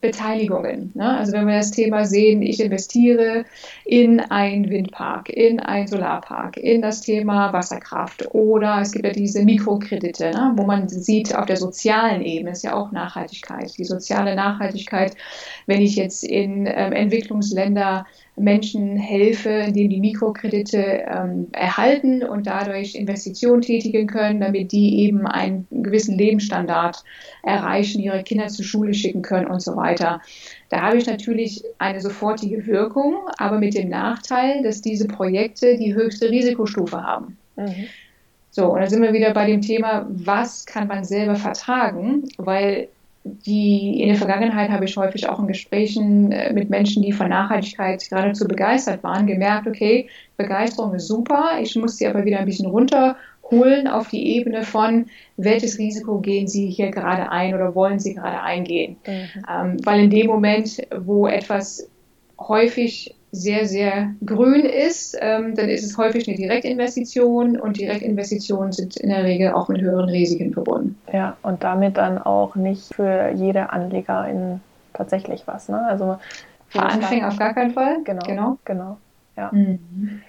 Beteiligungen. 0.01 0.91
Ne? 0.95 1.17
Also 1.17 1.33
wenn 1.33 1.47
wir 1.47 1.57
das 1.57 1.71
Thema 1.71 2.05
sehen, 2.05 2.41
ich 2.41 2.61
investiere 2.61 3.43
in 3.83 4.21
einen 4.21 4.69
Windpark, 4.69 5.29
in 5.29 5.59
einen 5.59 5.87
Solarpark, 5.87 6.55
in 6.55 6.81
das 6.81 7.01
Thema 7.01 7.51
Wasserkraft 7.51 8.33
oder 8.33 8.79
es 8.81 8.93
gibt 8.93 9.05
ja 9.05 9.11
diese 9.11 9.43
Mikrokredite, 9.43 10.31
ne? 10.31 10.53
wo 10.55 10.63
man 10.63 10.87
sieht, 10.87 11.35
auf 11.35 11.47
der 11.47 11.57
sozialen 11.57 12.21
Ebene 12.21 12.51
ist 12.51 12.63
ja 12.63 12.75
auch 12.75 12.91
Nachhaltigkeit. 12.93 13.77
Die 13.77 13.83
soziale 13.83 14.35
Nachhaltigkeit, 14.35 15.17
wenn 15.65 15.81
ich 15.81 15.97
jetzt 15.97 16.23
in 16.23 16.65
ähm, 16.65 16.93
Entwicklungsländer 16.93 18.05
Menschen 18.39 18.95
helfe, 18.97 19.49
indem 19.49 19.89
die 19.89 19.99
Mikrokredite 19.99 21.03
ähm, 21.07 21.47
erhalten 21.51 22.23
und 22.23 22.47
dadurch 22.47 22.95
Investitionen 22.95 23.61
tätigen 23.61 24.07
können, 24.07 24.39
damit 24.39 24.71
die 24.71 24.99
eben 24.99 25.27
einen 25.27 25.67
gewissen 25.71 26.17
Lebensstandard 26.17 27.03
erreichen, 27.43 28.01
ihre 28.01 28.23
Kinder 28.23 28.47
zur 28.47 28.65
Schule 28.65 28.93
schicken 28.93 29.21
können 29.21 29.47
und 29.47 29.61
so 29.61 29.75
weiter. 29.75 30.21
Da 30.69 30.81
habe 30.81 30.97
ich 30.97 31.05
natürlich 31.05 31.63
eine 31.77 32.01
sofortige 32.01 32.65
Wirkung, 32.65 33.17
aber 33.37 33.59
mit 33.59 33.75
dem 33.75 33.89
Nachteil, 33.89 34.63
dass 34.63 34.81
diese 34.81 35.07
Projekte 35.07 35.77
die 35.77 35.93
höchste 35.93 36.29
Risikostufe 36.29 37.03
haben. 37.03 37.37
Mhm. 37.55 37.87
So, 38.51 38.73
und 38.73 38.79
da 38.79 38.87
sind 38.87 39.01
wir 39.01 39.13
wieder 39.13 39.33
bei 39.33 39.45
dem 39.45 39.61
Thema, 39.61 40.07
was 40.09 40.65
kann 40.65 40.87
man 40.87 41.03
selber 41.03 41.35
vertragen, 41.35 42.27
weil 42.37 42.87
die 43.45 44.01
in 44.01 44.09
der 44.09 44.17
Vergangenheit 44.17 44.69
habe 44.69 44.85
ich 44.85 44.97
häufig 44.97 45.27
auch 45.27 45.39
in 45.39 45.47
Gesprächen 45.47 46.31
äh, 46.31 46.53
mit 46.53 46.69
Menschen, 46.69 47.03
die 47.03 47.11
von 47.11 47.29
Nachhaltigkeit 47.29 48.07
geradezu 48.09 48.47
begeistert 48.47 49.03
waren, 49.03 49.27
gemerkt, 49.27 49.67
okay, 49.67 50.09
Begeisterung 50.37 50.93
ist 50.93 51.07
super, 51.07 51.59
ich 51.61 51.75
muss 51.75 51.97
sie 51.97 52.07
aber 52.07 52.25
wieder 52.25 52.39
ein 52.39 52.45
bisschen 52.45 52.69
runterholen 52.69 53.87
auf 53.87 54.09
die 54.09 54.35
Ebene 54.35 54.63
von, 54.63 55.07
welches 55.37 55.77
Risiko 55.77 56.19
gehen 56.19 56.47
Sie 56.47 56.69
hier 56.69 56.91
gerade 56.91 57.31
ein 57.31 57.53
oder 57.53 57.75
wollen 57.75 57.99
Sie 57.99 58.15
gerade 58.15 58.41
eingehen. 58.41 58.97
Mhm. 59.05 59.45
Ähm, 59.49 59.77
weil 59.83 60.03
in 60.03 60.09
dem 60.09 60.27
Moment, 60.27 60.81
wo 60.97 61.27
etwas 61.27 61.89
häufig 62.39 63.15
sehr, 63.31 63.67
sehr 63.67 64.13
grün 64.25 64.65
ist, 64.65 65.17
ähm, 65.21 65.55
dann 65.55 65.69
ist 65.69 65.83
es 65.83 65.97
häufig 65.97 66.27
eine 66.27 66.37
Direktinvestition 66.37 67.59
und 67.59 67.79
Direktinvestitionen 67.79 68.71
sind 68.71 68.97
in 68.97 69.09
der 69.09 69.23
Regel 69.23 69.51
auch 69.51 69.67
mit 69.69 69.81
höheren 69.81 70.09
Risiken 70.09 70.53
verbunden. 70.53 70.97
Ja, 71.13 71.37
und 71.43 71.63
damit 71.63 71.97
dann 71.97 72.17
auch 72.17 72.55
nicht 72.55 72.93
für 72.93 73.31
jede 73.35 73.71
Anlegerin 73.71 74.61
tatsächlich 74.93 75.43
was. 75.45 75.69
Ne? 75.69 75.79
Also 75.85 76.17
für 76.69 76.81
Anfänger 76.81 77.27
auf 77.27 77.37
gar 77.37 77.53
keinen 77.53 77.71
Fall. 77.71 77.97
Genau. 78.03 78.25
Genau. 78.25 78.57
genau 78.65 78.97
ja. 79.39 79.49
Mhm. 79.51 80.21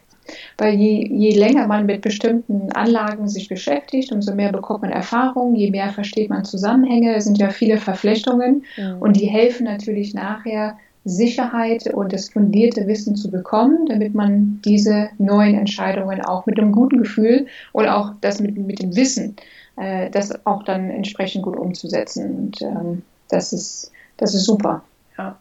Weil 0.58 0.74
je, 0.74 1.08
je 1.08 1.36
länger 1.36 1.66
man 1.66 1.86
mit 1.86 2.02
bestimmten 2.02 2.70
Anlagen 2.72 3.26
sich 3.26 3.48
beschäftigt, 3.48 4.12
umso 4.12 4.34
mehr 4.34 4.52
bekommt 4.52 4.82
man 4.82 4.92
Erfahrung, 4.92 5.56
je 5.56 5.70
mehr 5.70 5.88
versteht 5.88 6.30
man 6.30 6.44
Zusammenhänge. 6.44 7.14
Es 7.16 7.24
sind 7.24 7.38
ja 7.38 7.48
viele 7.48 7.78
Verflechtungen 7.78 8.64
mhm. 8.76 8.98
und 9.00 9.16
die 9.16 9.26
helfen 9.26 9.64
natürlich 9.64 10.14
nachher, 10.14 10.76
Sicherheit 11.10 11.92
und 11.92 12.12
das 12.12 12.30
fundierte 12.30 12.86
Wissen 12.86 13.16
zu 13.16 13.30
bekommen, 13.30 13.86
damit 13.86 14.14
man 14.14 14.60
diese 14.64 15.10
neuen 15.18 15.54
Entscheidungen 15.54 16.20
auch 16.22 16.46
mit 16.46 16.58
einem 16.58 16.72
guten 16.72 16.98
Gefühl 16.98 17.46
oder 17.72 17.96
auch 17.96 18.12
das 18.20 18.40
mit, 18.40 18.56
mit 18.56 18.80
dem 18.80 18.96
Wissen, 18.96 19.36
äh, 19.76 20.10
das 20.10 20.46
auch 20.46 20.62
dann 20.62 20.90
entsprechend 20.90 21.42
gut 21.42 21.56
umzusetzen. 21.56 22.36
Und 22.36 22.62
ähm, 22.62 23.02
das, 23.28 23.52
ist, 23.52 23.92
das 24.16 24.34
ist 24.34 24.44
super. 24.44 24.82
Ja. 25.18 25.36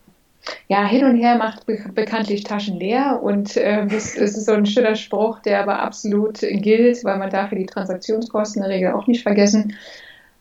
Ja, 0.67 0.85
hin 0.85 1.03
und 1.03 1.17
her 1.17 1.37
macht 1.37 1.65
be 1.65 1.77
bekanntlich 1.93 2.43
Taschen 2.43 2.79
leer 2.79 3.19
und 3.21 3.57
äh, 3.57 3.85
das, 3.87 4.15
ist 4.15 4.45
so 4.45 4.53
ein 4.53 4.65
schöner 4.65 4.95
Spruch, 4.95 5.39
der 5.39 5.61
aber 5.61 5.79
absolut 5.79 6.39
gilt, 6.39 7.03
weil 7.03 7.17
man 7.17 7.29
dafür 7.29 7.57
die 7.57 7.65
Transaktionskosten 7.65 8.63
in 8.63 8.69
der 8.69 8.77
Regel 8.77 8.93
auch 8.93 9.05
nicht 9.05 9.23
vergessen. 9.23 9.75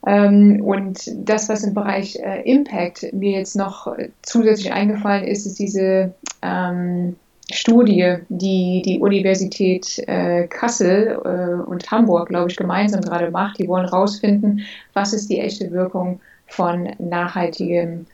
Ähm, 0.08 0.62
und 0.62 1.00
das, 1.14 1.50
was 1.50 1.64
im 1.64 1.74
Bereich 1.74 2.16
äh, 2.16 2.40
Impact 2.50 3.12
mir 3.12 3.32
jetzt 3.32 3.56
noch 3.56 3.94
zusätzlich 4.22 4.72
eingefallen 4.72 5.24
ist, 5.24 5.44
ist 5.44 5.58
diese 5.58 6.14
ähm, 6.40 7.16
Studie, 7.52 8.16
die 8.30 8.80
die 8.86 9.00
Universität 9.00 9.98
äh, 10.06 10.46
Kassel 10.46 11.20
äh, 11.24 11.68
und 11.68 11.90
Hamburg, 11.90 12.30
glaube 12.30 12.50
ich, 12.50 12.56
gemeinsam 12.56 13.02
gerade 13.02 13.30
macht. 13.30 13.58
Die 13.58 13.68
wollen 13.68 13.84
herausfinden, 13.84 14.60
was 14.94 15.12
ist 15.12 15.28
die 15.28 15.40
echte 15.40 15.70
Wirkung 15.72 16.20
von 16.46 16.88
nachhaltigem 16.98 18.06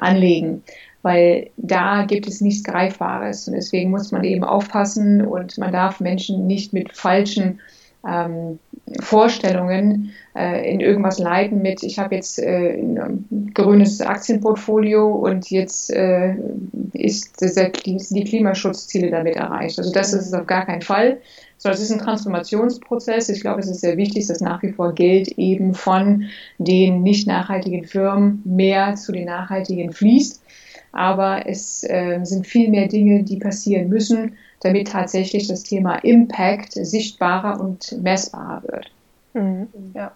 Anlegen. 0.00 0.64
Weil 1.02 1.50
da 1.58 2.04
gibt 2.06 2.26
es 2.26 2.40
nichts 2.40 2.64
Greifbares. 2.64 3.46
Und 3.46 3.54
deswegen 3.54 3.90
muss 3.90 4.10
man 4.10 4.24
eben 4.24 4.42
aufpassen 4.42 5.24
und 5.24 5.58
man 5.58 5.70
darf 5.70 6.00
Menschen 6.00 6.46
nicht 6.46 6.72
mit 6.72 6.96
falschen 6.96 7.60
ähm, 8.06 8.58
Vorstellungen 9.00 10.12
äh, 10.34 10.72
in 10.72 10.80
irgendwas 10.80 11.18
leiten 11.18 11.62
mit, 11.62 11.82
ich 11.82 11.98
habe 11.98 12.14
jetzt 12.14 12.38
äh, 12.38 12.80
ein 12.80 13.50
grünes 13.54 14.00
Aktienportfolio 14.00 15.06
und 15.06 15.50
jetzt 15.50 15.90
äh, 15.92 16.34
ist 16.92 17.40
die 17.40 18.24
Klimaschutzziele 18.24 19.10
damit 19.10 19.36
erreicht. 19.36 19.78
Also 19.78 19.92
das 19.92 20.12
ist 20.12 20.26
es 20.26 20.34
auf 20.34 20.46
gar 20.46 20.66
keinen 20.66 20.82
Fall. 20.82 21.20
Sondern 21.58 21.78
es 21.78 21.84
ist 21.84 21.92
ein 21.92 21.98
Transformationsprozess. 21.98 23.28
Ich 23.28 23.42
glaube, 23.42 23.60
es 23.60 23.68
ist 23.68 23.82
sehr 23.82 23.98
wichtig, 23.98 24.26
dass 24.26 24.40
nach 24.40 24.62
wie 24.62 24.72
vor 24.72 24.94
Geld 24.94 25.28
eben 25.36 25.74
von 25.74 26.24
den 26.56 27.02
nicht 27.02 27.26
nachhaltigen 27.26 27.84
Firmen 27.84 28.40
mehr 28.46 28.94
zu 28.94 29.12
den 29.12 29.26
nachhaltigen 29.26 29.92
fließt. 29.92 30.42
Aber 30.92 31.46
es 31.46 31.84
äh, 31.84 32.20
sind 32.22 32.46
viel 32.46 32.70
mehr 32.70 32.88
Dinge, 32.88 33.24
die 33.24 33.36
passieren 33.36 33.90
müssen, 33.90 34.36
damit 34.60 34.88
tatsächlich 34.88 35.48
das 35.48 35.62
Thema 35.62 35.96
Impact 35.96 36.72
sichtbarer 36.72 37.60
und 37.60 38.00
messbarer 38.02 38.62
wird. 38.64 38.90
Mhm. 39.34 39.68
Ja. 39.94 40.12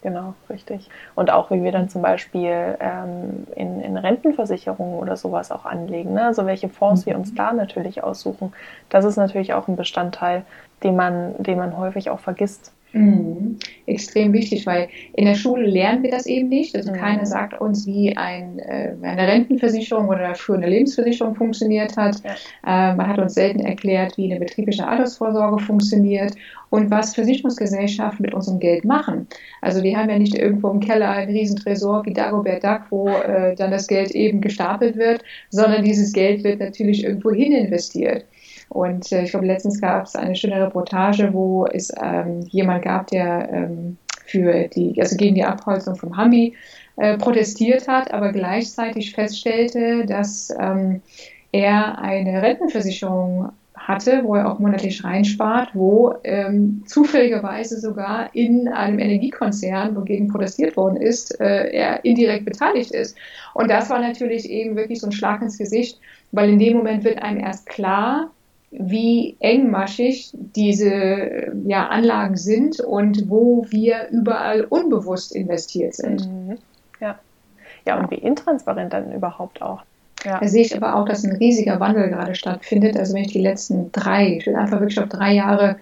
Genau, 0.00 0.34
richtig. 0.48 0.88
Und 1.16 1.30
auch 1.30 1.50
wie 1.50 1.62
wir 1.64 1.72
dann 1.72 1.88
zum 1.88 2.02
Beispiel 2.02 2.76
ähm, 2.78 3.48
in, 3.56 3.80
in 3.80 3.96
Rentenversicherungen 3.96 4.96
oder 4.96 5.16
sowas 5.16 5.50
auch 5.50 5.64
anlegen. 5.64 6.14
Ne? 6.14 6.24
Also 6.24 6.46
welche 6.46 6.68
Fonds 6.68 7.04
mhm. 7.04 7.10
wir 7.10 7.18
uns 7.18 7.34
da 7.34 7.52
natürlich 7.52 8.04
aussuchen. 8.04 8.52
Das 8.90 9.04
ist 9.04 9.16
natürlich 9.16 9.54
auch 9.54 9.66
ein 9.66 9.74
Bestandteil, 9.74 10.44
den 10.84 10.94
man, 10.94 11.34
den 11.42 11.58
man 11.58 11.76
häufig 11.76 12.10
auch 12.10 12.20
vergisst. 12.20 12.72
Mhm. 12.92 13.58
Extrem 13.86 14.32
wichtig, 14.32 14.66
weil 14.66 14.88
in 15.14 15.26
der 15.26 15.34
Schule 15.34 15.66
lernen 15.66 16.02
wir 16.02 16.10
das 16.10 16.26
eben 16.26 16.48
nicht. 16.48 16.74
Also 16.74 16.92
mhm. 16.92 16.96
keiner 16.96 17.26
sagt 17.26 17.60
uns, 17.60 17.86
wie 17.86 18.16
ein, 18.16 18.58
äh, 18.60 18.94
eine 19.02 19.26
Rentenversicherung 19.28 20.08
oder 20.08 20.34
früher 20.34 20.56
eine 20.56 20.68
Lebensversicherung 20.68 21.34
funktioniert 21.34 21.96
hat. 21.96 22.16
Ja. 22.24 22.92
Äh, 22.92 22.96
man 22.96 23.06
hat 23.06 23.18
uns 23.18 23.34
selten 23.34 23.60
erklärt, 23.60 24.16
wie 24.16 24.30
eine 24.30 24.40
betriebliche 24.40 24.86
Altersvorsorge 24.86 25.62
funktioniert 25.62 26.34
und 26.70 26.90
was 26.90 27.14
Versicherungsgesellschaften 27.14 28.24
mit 28.24 28.34
unserem 28.34 28.58
Geld 28.58 28.84
machen. 28.84 29.26
Also 29.60 29.82
die 29.82 29.96
haben 29.96 30.08
ja 30.08 30.18
nicht 30.18 30.34
irgendwo 30.34 30.70
im 30.70 30.80
Keller 30.80 31.10
einen 31.10 31.30
Riesentresor 31.30 32.04
wie 32.06 32.12
Dagobert 32.12 32.64
Duck, 32.64 32.82
wo 32.90 33.08
äh, 33.08 33.54
dann 33.54 33.70
das 33.70 33.86
Geld 33.86 34.12
eben 34.12 34.40
gestapelt 34.40 34.96
wird, 34.96 35.22
sondern 35.50 35.84
dieses 35.84 36.12
Geld 36.12 36.42
wird 36.44 36.60
natürlich 36.60 37.04
irgendwo 37.04 37.32
hin 37.32 37.52
investiert. 37.52 38.24
Und 38.68 39.10
äh, 39.12 39.22
ich 39.22 39.30
glaube, 39.30 39.46
letztens 39.46 39.80
gab 39.80 40.04
es 40.04 40.16
eine 40.16 40.36
schöne 40.36 40.60
Reportage, 40.64 41.32
wo 41.32 41.66
es 41.66 41.92
ähm, 42.00 42.40
jemand 42.50 42.84
gab, 42.84 43.06
der 43.08 43.48
ähm, 43.52 43.96
für 44.24 44.68
die, 44.68 45.00
also 45.00 45.16
gegen 45.16 45.34
die 45.34 45.44
Abholzung 45.44 45.96
vom 45.96 46.16
Hambi 46.16 46.54
äh, 46.96 47.16
protestiert 47.16 47.88
hat, 47.88 48.12
aber 48.12 48.32
gleichzeitig 48.32 49.14
feststellte, 49.14 50.04
dass 50.04 50.52
ähm, 50.60 51.00
er 51.52 51.98
eine 51.98 52.42
Rentenversicherung 52.42 53.52
hatte, 53.88 54.22
wo 54.24 54.34
er 54.34 54.52
auch 54.52 54.58
monatlich 54.58 55.02
reinspart, 55.02 55.70
wo 55.74 56.14
ähm, 56.24 56.82
zufälligerweise 56.86 57.80
sogar 57.80 58.34
in 58.34 58.68
einem 58.68 58.98
Energiekonzern, 58.98 59.96
wogegen 59.96 60.28
protestiert 60.28 60.76
worden 60.76 60.96
ist, 60.96 61.40
äh, 61.40 61.70
er 61.70 62.04
indirekt 62.04 62.44
beteiligt 62.44 62.90
ist. 62.90 63.16
Und 63.54 63.70
das 63.70 63.88
war 63.88 64.00
natürlich 64.00 64.50
eben 64.50 64.76
wirklich 64.76 65.00
so 65.00 65.06
ein 65.06 65.12
Schlag 65.12 65.40
ins 65.40 65.56
Gesicht, 65.56 65.98
weil 66.32 66.50
in 66.50 66.58
dem 66.58 66.76
Moment 66.76 67.04
wird 67.04 67.22
einem 67.22 67.40
erst 67.40 67.66
klar, 67.66 68.30
wie 68.70 69.36
engmaschig 69.40 70.30
diese 70.34 71.52
ja, 71.66 71.88
Anlagen 71.88 72.36
sind 72.36 72.80
und 72.80 73.30
wo 73.30 73.66
wir 73.70 74.08
überall 74.10 74.64
unbewusst 74.64 75.34
investiert 75.34 75.94
sind. 75.94 76.26
Mhm. 76.26 76.58
Ja. 77.00 77.18
ja, 77.86 77.98
und 77.98 78.10
wie 78.10 78.16
intransparent 78.16 78.92
dann 78.92 79.12
überhaupt 79.12 79.62
auch. 79.62 79.82
Ja. 80.24 80.40
Da 80.40 80.48
sehe 80.48 80.62
ich 80.62 80.76
aber 80.76 80.96
auch, 80.96 81.04
dass 81.04 81.24
ein 81.24 81.36
riesiger 81.36 81.80
Wandel 81.80 82.08
gerade 82.08 82.34
stattfindet. 82.34 82.96
Also 82.96 83.14
wenn 83.14 83.22
ich 83.22 83.32
die 83.32 83.40
letzten 83.40 83.92
drei, 83.92 84.36
ich 84.36 84.46
will 84.46 84.56
einfach 84.56 84.80
wirklich 84.80 85.00
auf 85.00 85.08
drei 85.08 85.32
Jahre 85.32 85.76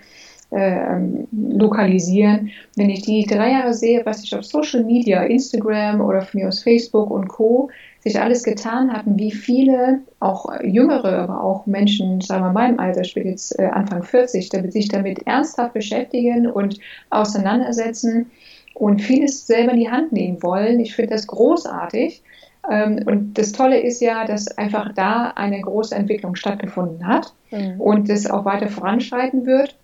äh, 0.50 0.98
lokalisieren. 1.32 2.50
Wenn 2.76 2.90
ich 2.90 3.02
die 3.02 3.26
drei 3.26 3.52
Jahre 3.52 3.74
sehe, 3.74 4.04
was 4.04 4.22
ich 4.22 4.34
auf 4.34 4.44
Social 4.44 4.84
Media, 4.84 5.22
Instagram 5.22 6.00
oder 6.00 6.22
von 6.22 6.40
mir 6.40 6.48
aus 6.48 6.62
Facebook 6.62 7.10
und 7.10 7.28
Co 7.28 7.70
sich 8.00 8.20
alles 8.20 8.44
getan 8.44 8.92
hatten, 8.92 9.18
wie 9.18 9.32
viele, 9.32 10.00
auch 10.20 10.48
jüngere, 10.62 11.18
aber 11.18 11.42
auch 11.42 11.66
Menschen, 11.66 12.20
sagen 12.20 12.44
wir 12.44 12.52
meinem 12.52 12.78
Alter, 12.78 13.00
ich 13.00 13.14
bin 13.14 13.26
jetzt 13.26 13.58
äh, 13.58 13.64
Anfang 13.64 14.04
40, 14.04 14.48
damit 14.50 14.72
sich 14.72 14.88
damit 14.88 15.26
ernsthaft 15.26 15.74
beschäftigen 15.74 16.46
und 16.46 16.78
auseinandersetzen 17.10 18.30
und 18.74 19.02
vieles 19.02 19.46
selber 19.46 19.72
in 19.72 19.80
die 19.80 19.90
Hand 19.90 20.12
nehmen 20.12 20.40
wollen. 20.42 20.78
Ich 20.78 20.94
finde 20.94 21.14
das 21.14 21.26
großartig. 21.26 22.22
Ähm, 22.70 23.00
und 23.06 23.34
das 23.38 23.52
Tolle 23.52 23.80
ist 23.80 24.00
ja, 24.00 24.24
dass 24.24 24.56
einfach 24.58 24.92
da 24.94 25.32
eine 25.34 25.60
große 25.60 25.94
Entwicklung 25.94 26.36
stattgefunden 26.36 27.06
hat 27.06 27.32
mhm. 27.50 27.80
und 27.80 28.08
es 28.08 28.30
auch 28.30 28.44
weiter 28.44 28.68
voranschreiten 28.68 29.46
wird. 29.46 29.76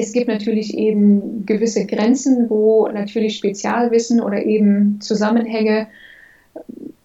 Es 0.00 0.12
gibt 0.12 0.28
natürlich 0.28 0.78
eben 0.78 1.44
gewisse 1.44 1.84
Grenzen, 1.84 2.48
wo 2.48 2.86
natürlich 2.86 3.36
Spezialwissen 3.36 4.20
oder 4.20 4.44
eben 4.44 5.00
Zusammenhänge 5.00 5.88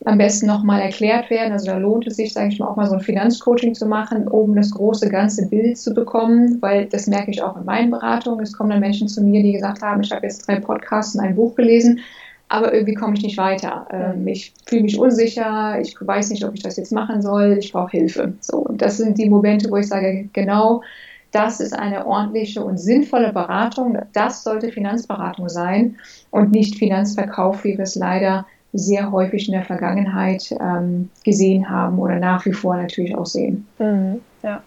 am 0.06 0.20
besten 0.20 0.46
nochmal 0.46 0.80
erklärt 0.80 1.32
werden. 1.32 1.54
Also 1.54 1.66
da 1.66 1.78
lohnt 1.78 2.06
es 2.06 2.18
sich, 2.18 2.34
sage 2.34 2.50
ich 2.50 2.60
mal, 2.60 2.68
auch 2.68 2.76
mal 2.76 2.86
so 2.86 2.94
ein 2.94 3.02
Finanzcoaching 3.02 3.74
zu 3.74 3.88
machen, 3.88 4.28
um 4.28 4.56
das 4.56 4.70
große 4.70 5.10
ganze 5.10 5.48
Bild 5.48 5.80
zu 5.80 5.96
bekommen, 5.96 6.62
weil 6.62 6.86
das 6.86 7.08
merke 7.08 7.32
ich 7.32 7.42
auch 7.42 7.58
in 7.58 7.66
meinen 7.66 7.90
Beratungen. 7.90 8.42
Es 8.42 8.54
kommen 8.54 8.70
dann 8.70 8.80
Menschen 8.80 9.08
zu 9.08 9.24
mir, 9.24 9.42
die 9.42 9.54
gesagt 9.54 9.82
haben, 9.82 10.04
ich 10.04 10.12
habe 10.12 10.28
jetzt 10.28 10.48
drei 10.48 10.60
Podcasts 10.60 11.16
und 11.16 11.22
ein 11.22 11.36
Buch 11.36 11.56
gelesen, 11.56 12.00
aber 12.48 12.76
irgendwie 12.76 12.94
komme 12.94 13.16
ich 13.16 13.24
nicht 13.24 13.38
weiter. 13.40 13.88
Ähm, 13.90 14.28
ich 14.28 14.54
fühle 14.68 14.84
mich 14.84 15.00
unsicher, 15.00 15.80
ich 15.82 15.96
weiß 16.00 16.30
nicht, 16.30 16.46
ob 16.46 16.54
ich 16.54 16.62
das 16.62 16.78
jetzt 16.78 16.92
machen 16.92 17.24
soll, 17.24 17.58
ich 17.60 17.72
brauche 17.72 17.98
Hilfe. 17.98 18.34
So, 18.40 18.58
und 18.58 18.84
das 18.84 18.98
sind 18.98 19.18
die 19.18 19.32
Momente, 19.32 19.72
wo 19.72 19.78
ich 19.78 19.88
sage, 19.88 20.30
genau, 20.32 20.84
das 21.34 21.60
ist 21.60 21.74
eine 21.74 22.06
ordentliche 22.06 22.64
und 22.64 22.78
sinnvolle 22.78 23.34
Beratung. 23.34 23.98
Das 24.14 24.44
sollte 24.44 24.72
Finanzberatung 24.72 25.50
sein 25.50 25.98
und 26.32 26.52
nicht 26.52 26.76
Finanzverkauf, 26.76 27.64
wie 27.64 27.78
wir 27.78 27.84
es 27.84 27.96
leider 27.96 28.46
sehr 28.72 29.12
häufig 29.12 29.48
in 29.48 29.54
der 29.54 29.66
Vergangenheit 29.66 30.56
ähm, 30.60 31.10
gesehen 31.24 31.70
haben 31.70 32.00
oder 32.00 32.20
nach 32.20 32.46
wie 32.46 32.54
vor 32.54 32.78
natürlich 32.78 33.16
auch 33.16 33.26
sehen. 33.26 33.68
Mhm, 33.80 34.22
ja. 34.44 34.64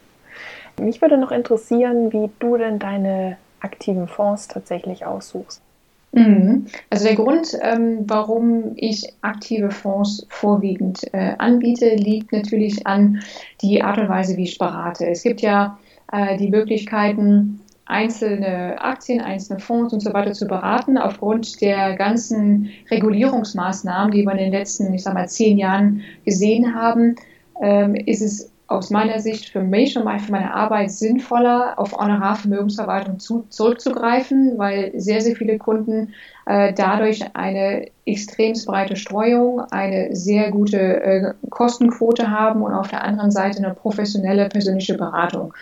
Mich 0.80 1.00
würde 1.00 1.18
noch 1.18 1.32
interessieren, 1.32 2.12
wie 2.12 2.30
du 2.38 2.56
denn 2.56 2.78
deine 2.78 3.36
aktiven 3.60 4.06
Fonds 4.06 4.48
tatsächlich 4.48 5.06
aussuchst. 5.06 5.62
Mhm. 6.12 6.66
Also 6.90 7.04
der 7.04 7.16
Grund, 7.16 7.56
ähm, 7.60 8.04
warum 8.06 8.72
ich 8.76 9.12
aktive 9.22 9.70
Fonds 9.70 10.26
vorwiegend 10.30 11.02
äh, 11.12 11.34
anbiete, 11.38 11.94
liegt 11.94 12.32
natürlich 12.32 12.86
an 12.86 13.22
die 13.60 13.82
Art 13.82 13.98
und 13.98 14.08
Weise, 14.08 14.36
wie 14.36 14.44
ich 14.44 14.58
berate. 14.58 15.06
Es 15.06 15.22
gibt 15.22 15.42
ja 15.42 15.78
äh, 16.12 16.36
die 16.36 16.50
Möglichkeiten, 16.50 17.60
einzelne 17.86 18.80
Aktien, 18.80 19.20
einzelne 19.20 19.60
Fonds 19.60 19.92
und 19.92 20.00
so 20.00 20.12
weiter 20.12 20.32
zu 20.32 20.46
beraten. 20.46 20.98
Aufgrund 20.98 21.60
der 21.60 21.94
ganzen 21.94 22.70
Regulierungsmaßnahmen, 22.90 24.10
die 24.12 24.24
wir 24.24 24.32
in 24.32 24.38
den 24.38 24.52
letzten, 24.52 24.92
ich 24.92 25.04
sag 25.04 25.14
mal, 25.14 25.28
zehn 25.28 25.56
Jahren 25.56 26.02
gesehen 26.24 26.74
haben, 26.74 27.14
ähm, 27.62 27.94
ist 27.94 28.22
es 28.22 28.50
aus 28.68 28.90
meiner 28.90 29.20
Sicht 29.20 29.48
für 29.48 29.62
mich 29.62 29.96
und 29.96 30.02
für 30.20 30.32
meine 30.32 30.52
Arbeit 30.52 30.90
sinnvoller, 30.90 31.78
auf 31.78 31.92
Honorarvermögensverwaltung 31.92 33.20
zu, 33.20 33.46
zurückzugreifen, 33.48 34.58
weil 34.58 34.90
sehr, 34.96 35.20
sehr 35.20 35.36
viele 35.36 35.56
Kunden 35.56 36.14
äh, 36.46 36.72
dadurch 36.72 37.24
eine 37.34 37.86
extrem 38.06 38.54
breite 38.66 38.96
Streuung, 38.96 39.60
eine 39.70 40.16
sehr 40.16 40.50
gute 40.50 40.78
äh, 40.78 41.34
Kostenquote 41.50 42.28
haben 42.28 42.62
und 42.62 42.74
auf 42.74 42.88
der 42.88 43.04
anderen 43.04 43.30
Seite 43.30 43.58
eine 43.58 43.74
professionelle 43.74 44.48
persönliche 44.48 44.96
Beratung. 44.96 45.54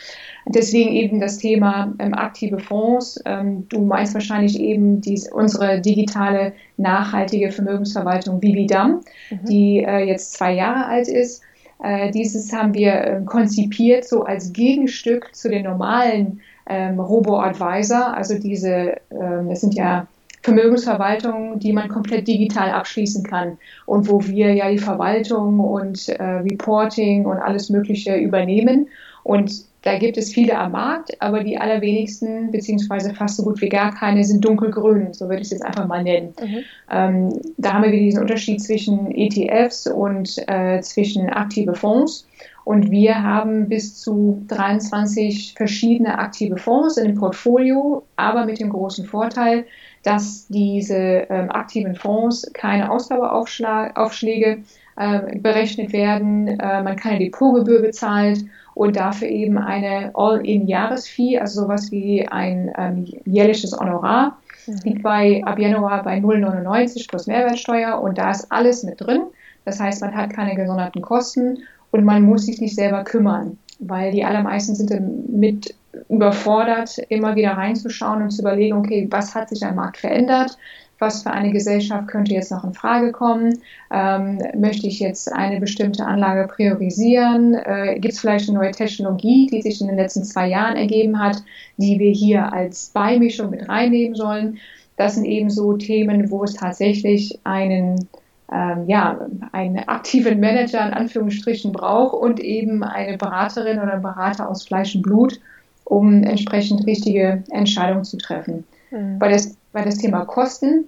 Deswegen 0.46 0.92
eben 0.92 1.20
das 1.20 1.38
Thema 1.38 1.94
ähm, 1.98 2.14
aktive 2.14 2.58
Fonds. 2.58 3.20
Ähm, 3.24 3.66
du 3.68 3.80
meinst 3.80 4.14
wahrscheinlich 4.14 4.58
eben 4.60 5.00
dies, 5.00 5.30
unsere 5.30 5.80
digitale 5.80 6.52
nachhaltige 6.76 7.50
Vermögensverwaltung 7.50 8.42
Vividam, 8.42 9.00
mhm. 9.30 9.44
die 9.48 9.84
äh, 9.84 10.04
jetzt 10.04 10.34
zwei 10.34 10.52
Jahre 10.52 10.86
alt 10.86 11.08
ist 11.08 11.42
äh, 11.82 12.10
dieses 12.10 12.52
haben 12.52 12.72
wir 12.72 12.92
äh, 12.92 13.20
konzipiert 13.26 14.06
so 14.06 14.22
als 14.22 14.52
Gegenstück 14.52 15.34
zu 15.34 15.50
den 15.50 15.64
normalen 15.64 16.40
ähm, 16.66 16.98
Robo-Advisor. 16.98 18.14
Also 18.14 18.38
diese, 18.38 18.96
ähm, 19.10 19.48
das 19.48 19.60
sind 19.60 19.74
ja 19.74 20.06
Vermögensverwaltungen, 20.42 21.58
die 21.58 21.72
man 21.72 21.88
komplett 21.88 22.28
digital 22.28 22.70
abschließen 22.70 23.24
kann 23.24 23.58
und 23.86 24.08
wo 24.08 24.24
wir 24.26 24.52
ja 24.52 24.70
die 24.70 24.78
Verwaltung 24.78 25.58
und 25.58 26.08
äh, 26.08 26.22
Reporting 26.22 27.24
und 27.26 27.38
alles 27.38 27.70
Mögliche 27.70 28.16
übernehmen. 28.16 28.88
Und 29.22 29.64
da 29.84 29.98
gibt 29.98 30.16
es 30.16 30.32
viele 30.32 30.56
am 30.58 30.72
Markt, 30.72 31.20
aber 31.20 31.44
die 31.44 31.58
allerwenigsten, 31.58 32.50
beziehungsweise 32.50 33.14
fast 33.14 33.36
so 33.36 33.44
gut 33.44 33.60
wie 33.60 33.68
gar 33.68 33.94
keine, 33.94 34.24
sind 34.24 34.42
dunkelgrün, 34.42 35.12
so 35.12 35.26
würde 35.26 35.42
ich 35.42 35.48
es 35.48 35.50
jetzt 35.50 35.64
einfach 35.64 35.86
mal 35.86 36.02
nennen. 36.02 36.32
Mhm. 36.40 36.64
Ähm, 36.90 37.40
da 37.58 37.74
haben 37.74 37.84
wir 37.84 37.90
diesen 37.90 38.22
Unterschied 38.22 38.62
zwischen 38.62 39.10
ETFs 39.14 39.86
und 39.86 40.36
äh, 40.48 40.80
zwischen 40.80 41.28
aktive 41.28 41.74
Fonds. 41.74 42.26
Und 42.64 42.90
wir 42.90 43.22
haben 43.22 43.68
bis 43.68 44.00
zu 44.00 44.42
23 44.48 45.52
verschiedene 45.54 46.18
aktive 46.18 46.56
Fonds 46.56 46.96
in 46.96 47.08
dem 47.08 47.16
Portfolio, 47.16 48.04
aber 48.16 48.46
mit 48.46 48.60
dem 48.60 48.70
großen 48.70 49.04
Vorteil, 49.04 49.66
dass 50.02 50.48
diese 50.48 51.26
ähm, 51.28 51.50
aktiven 51.50 51.94
Fonds 51.94 52.50
keine 52.54 52.90
Ausgabeaufschläge 52.90 54.62
äh, 54.96 55.38
berechnet 55.38 55.92
werden, 55.92 56.48
äh, 56.48 56.82
man 56.82 56.96
keine 56.96 57.18
Depotgebühr 57.18 57.82
bezahlt 57.82 58.44
und 58.74 58.96
dafür 58.96 59.28
eben 59.28 59.58
eine 59.58 60.10
All-in-Jahresfee, 60.14 61.38
also 61.38 61.62
sowas 61.62 61.90
wie 61.90 62.26
ein 62.26 62.72
ähm, 62.76 63.06
jährliches 63.24 63.72
Honorar, 63.78 64.38
mhm. 64.66 64.80
liegt 64.84 65.02
bei 65.02 65.42
ab 65.44 65.58
Januar 65.58 66.02
bei 66.02 66.18
0,99 66.18 67.08
plus 67.08 67.26
Mehrwertsteuer 67.26 68.00
und 68.00 68.18
da 68.18 68.30
ist 68.30 68.50
alles 68.50 68.82
mit 68.82 69.00
drin. 69.00 69.22
Das 69.64 69.80
heißt, 69.80 70.02
man 70.02 70.14
hat 70.14 70.32
keine 70.32 70.54
gesonderten 70.54 71.02
Kosten 71.02 71.58
und 71.90 72.04
man 72.04 72.22
muss 72.22 72.46
sich 72.46 72.60
nicht 72.60 72.74
selber 72.74 73.04
kümmern, 73.04 73.58
weil 73.78 74.12
die 74.12 74.24
allermeisten 74.24 74.74
sind 74.74 75.28
mit 75.28 75.74
überfordert, 76.08 76.98
immer 77.08 77.36
wieder 77.36 77.52
reinzuschauen 77.52 78.22
und 78.22 78.30
zu 78.30 78.42
überlegen, 78.42 78.76
okay, 78.76 79.06
was 79.10 79.34
hat 79.34 79.48
sich 79.48 79.64
am 79.64 79.76
Markt 79.76 79.98
verändert? 79.98 80.58
Was 80.98 81.22
für 81.22 81.30
eine 81.30 81.52
Gesellschaft 81.52 82.08
könnte 82.08 82.34
jetzt 82.34 82.50
noch 82.50 82.64
in 82.64 82.74
Frage 82.74 83.12
kommen? 83.12 83.58
Ähm, 83.90 84.38
möchte 84.56 84.86
ich 84.86 85.00
jetzt 85.00 85.32
eine 85.32 85.60
bestimmte 85.60 86.04
Anlage 86.06 86.48
priorisieren? 86.48 87.54
Äh, 87.54 87.98
Gibt 87.98 88.14
es 88.14 88.20
vielleicht 88.20 88.48
eine 88.48 88.58
neue 88.58 88.70
Technologie, 88.70 89.48
die 89.52 89.62
sich 89.62 89.80
in 89.80 89.88
den 89.88 89.96
letzten 89.96 90.24
zwei 90.24 90.48
Jahren 90.48 90.76
ergeben 90.76 91.18
hat, 91.18 91.36
die 91.76 91.98
wir 91.98 92.12
hier 92.12 92.52
als 92.52 92.90
Beimischung 92.90 93.50
mit 93.50 93.68
reinnehmen 93.68 94.14
sollen? 94.14 94.58
Das 94.96 95.16
sind 95.16 95.24
eben 95.24 95.50
so 95.50 95.72
Themen, 95.76 96.30
wo 96.30 96.44
es 96.44 96.54
tatsächlich 96.54 97.40
einen 97.44 98.08
ähm, 98.52 98.84
ja, 98.86 99.18
einen 99.52 99.78
aktiven 99.88 100.38
Manager 100.38 100.86
in 100.86 100.92
Anführungsstrichen 100.92 101.72
braucht 101.72 102.14
und 102.14 102.40
eben 102.40 102.84
eine 102.84 103.16
Beraterin 103.16 103.80
oder 103.80 103.96
Berater 103.98 104.48
aus 104.48 104.64
Fleisch 104.66 104.94
und 104.94 105.02
Blut, 105.02 105.40
um 105.84 106.22
entsprechend 106.22 106.86
richtige 106.86 107.42
Entscheidungen 107.50 108.04
zu 108.04 108.18
treffen. 108.18 108.64
Mhm. 108.90 109.18
Weil, 109.18 109.32
das, 109.32 109.56
weil 109.74 109.84
das 109.84 109.98
Thema 109.98 110.24
Kosten 110.24 110.86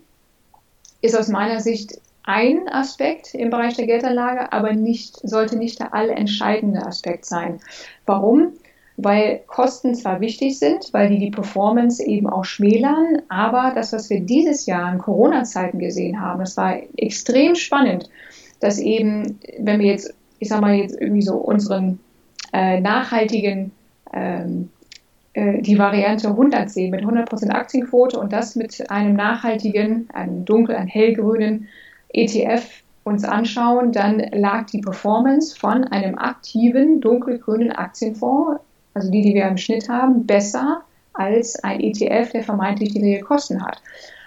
ist 1.02 1.18
aus 1.18 1.28
meiner 1.28 1.60
Sicht 1.60 2.00
ein 2.22 2.68
Aspekt 2.68 3.34
im 3.34 3.50
Bereich 3.50 3.74
der 3.74 3.86
Geldanlage, 3.86 4.52
aber 4.52 4.72
nicht, 4.72 5.16
sollte 5.28 5.58
nicht 5.58 5.78
der 5.80 5.92
allentscheidende 5.92 6.84
Aspekt 6.84 7.26
sein. 7.26 7.60
Warum? 8.06 8.52
Weil 8.96 9.40
Kosten 9.46 9.94
zwar 9.94 10.20
wichtig 10.20 10.58
sind, 10.58 10.92
weil 10.92 11.08
die 11.08 11.18
die 11.18 11.30
Performance 11.30 12.02
eben 12.02 12.28
auch 12.28 12.44
schmälern, 12.44 13.22
aber 13.28 13.72
das, 13.74 13.92
was 13.92 14.08
wir 14.08 14.20
dieses 14.20 14.66
Jahr 14.66 14.90
in 14.92 14.98
Corona-Zeiten 14.98 15.78
gesehen 15.78 16.20
haben, 16.20 16.40
das 16.40 16.56
war 16.56 16.78
extrem 16.96 17.54
spannend, 17.54 18.08
dass 18.60 18.78
eben, 18.78 19.38
wenn 19.58 19.80
wir 19.80 19.90
jetzt, 19.90 20.14
ich 20.38 20.48
sag 20.48 20.60
mal 20.60 20.74
jetzt 20.74 20.98
irgendwie 20.98 21.22
so 21.22 21.34
unseren 21.36 22.00
äh, 22.52 22.80
nachhaltigen 22.80 23.72
ähm, 24.12 24.70
äh, 24.72 24.75
die 25.36 25.78
Variante 25.78 26.28
100 26.28 26.70
sehen 26.70 26.90
mit 26.90 27.02
100% 27.02 27.50
Aktienquote 27.50 28.18
und 28.18 28.32
das 28.32 28.56
mit 28.56 28.90
einem 28.90 29.14
nachhaltigen, 29.14 30.08
einem 30.14 30.46
dunkel, 30.46 30.74
einem 30.76 30.88
hellgrünen 30.88 31.68
ETF 32.08 32.82
uns 33.04 33.22
anschauen, 33.24 33.92
dann 33.92 34.18
lag 34.32 34.66
die 34.66 34.80
Performance 34.80 35.56
von 35.56 35.84
einem 35.84 36.18
aktiven 36.18 37.00
dunkelgrünen 37.00 37.70
Aktienfonds, 37.70 38.60
also 38.94 39.10
die, 39.10 39.22
die 39.22 39.34
wir 39.34 39.46
im 39.46 39.58
Schnitt 39.58 39.88
haben, 39.88 40.26
besser 40.26 40.82
als 41.12 41.62
ein 41.62 41.80
ETF, 41.80 42.32
der 42.32 42.42
vermeintlich 42.42 42.94
niedrige 42.94 43.20
Kosten 43.20 43.64
hat. 43.64 43.80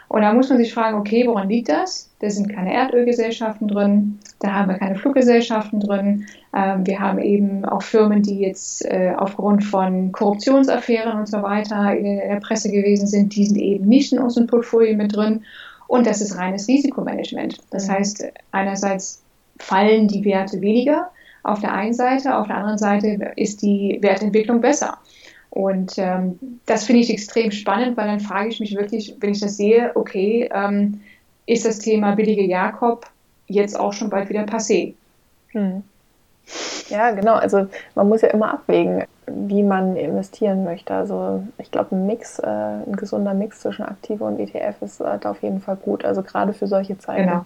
Und 0.09 0.21
da 0.21 0.33
muss 0.33 0.49
man 0.49 0.57
sich 0.57 0.73
fragen, 0.73 0.97
okay, 0.97 1.25
woran 1.27 1.49
liegt 1.49 1.69
das? 1.69 2.09
Da 2.19 2.29
sind 2.31 2.51
keine 2.51 2.73
Erdölgesellschaften 2.73 3.67
drin, 3.67 4.19
da 4.39 4.53
haben 4.53 4.69
wir 4.69 4.77
keine 4.77 4.95
Fluggesellschaften 4.95 5.79
drin. 5.79 6.25
Ähm, 6.53 6.85
wir 6.85 6.99
haben 6.99 7.19
eben 7.19 7.63
auch 7.63 7.83
Firmen, 7.83 8.23
die 8.23 8.39
jetzt 8.39 8.83
äh, 8.85 9.13
aufgrund 9.15 9.63
von 9.63 10.11
Korruptionsaffären 10.11 11.17
und 11.19 11.27
so 11.27 11.43
weiter 11.43 11.95
in 11.95 12.17
der 12.17 12.39
Presse 12.39 12.71
gewesen 12.71 13.05
sind, 13.05 13.35
die 13.35 13.45
sind 13.45 13.57
eben 13.57 13.87
nicht 13.87 14.11
in 14.11 14.19
unserem 14.19 14.47
Portfolio 14.47 14.97
mit 14.97 15.15
drin. 15.15 15.43
Und 15.87 16.07
das 16.07 16.21
ist 16.21 16.35
reines 16.35 16.67
Risikomanagement. 16.67 17.57
Das 17.69 17.87
mhm. 17.87 17.91
heißt, 17.91 18.23
einerseits 18.51 19.21
fallen 19.59 20.07
die 20.07 20.25
Werte 20.25 20.59
weniger 20.59 21.11
auf 21.43 21.61
der 21.61 21.73
einen 21.73 21.93
Seite, 21.93 22.35
auf 22.35 22.47
der 22.47 22.57
anderen 22.57 22.77
Seite 22.77 23.31
ist 23.35 23.61
die 23.61 23.99
Wertentwicklung 24.01 24.59
besser. 24.59 24.97
Und 25.49 25.97
ähm, 25.97 26.39
das 26.65 26.85
finde 26.85 27.01
ich 27.01 27.09
extrem 27.09 27.51
spannend, 27.51 27.97
weil 27.97 28.07
dann 28.07 28.19
frage 28.19 28.49
ich 28.49 28.59
mich 28.59 28.75
wirklich, 28.75 29.15
wenn 29.19 29.31
ich 29.31 29.39
das 29.39 29.57
sehe, 29.57 29.91
okay, 29.95 30.49
ähm, 30.53 31.01
ist 31.45 31.65
das 31.65 31.79
Thema 31.79 32.15
billige 32.15 32.43
Jakob 32.43 33.07
jetzt 33.47 33.79
auch 33.79 33.93
schon 33.93 34.09
bald 34.09 34.29
wieder 34.29 34.43
passé? 34.43 34.93
Hm. 35.49 35.83
Ja, 36.89 37.11
genau. 37.11 37.33
Also 37.33 37.67
man 37.95 38.09
muss 38.09 38.21
ja 38.21 38.29
immer 38.29 38.53
abwägen, 38.53 39.05
wie 39.27 39.63
man 39.63 39.95
investieren 39.95 40.63
möchte. 40.63 40.93
Also 40.93 41.43
ich 41.57 41.71
glaube, 41.71 41.95
ein 41.95 42.05
Mix, 42.05 42.39
äh, 42.39 42.47
ein 42.47 42.95
gesunder 42.95 43.33
Mix 43.33 43.61
zwischen 43.61 43.83
Aktive 43.83 44.23
und 44.23 44.39
ETF 44.39 44.81
ist 44.81 45.01
äh, 45.01 45.19
auf 45.23 45.41
jeden 45.41 45.61
Fall 45.61 45.75
gut. 45.77 46.05
Also 46.05 46.21
gerade 46.21 46.53
für 46.53 46.67
solche 46.67 46.97
Zeiten. 46.97 47.27
Genau. 47.27 47.45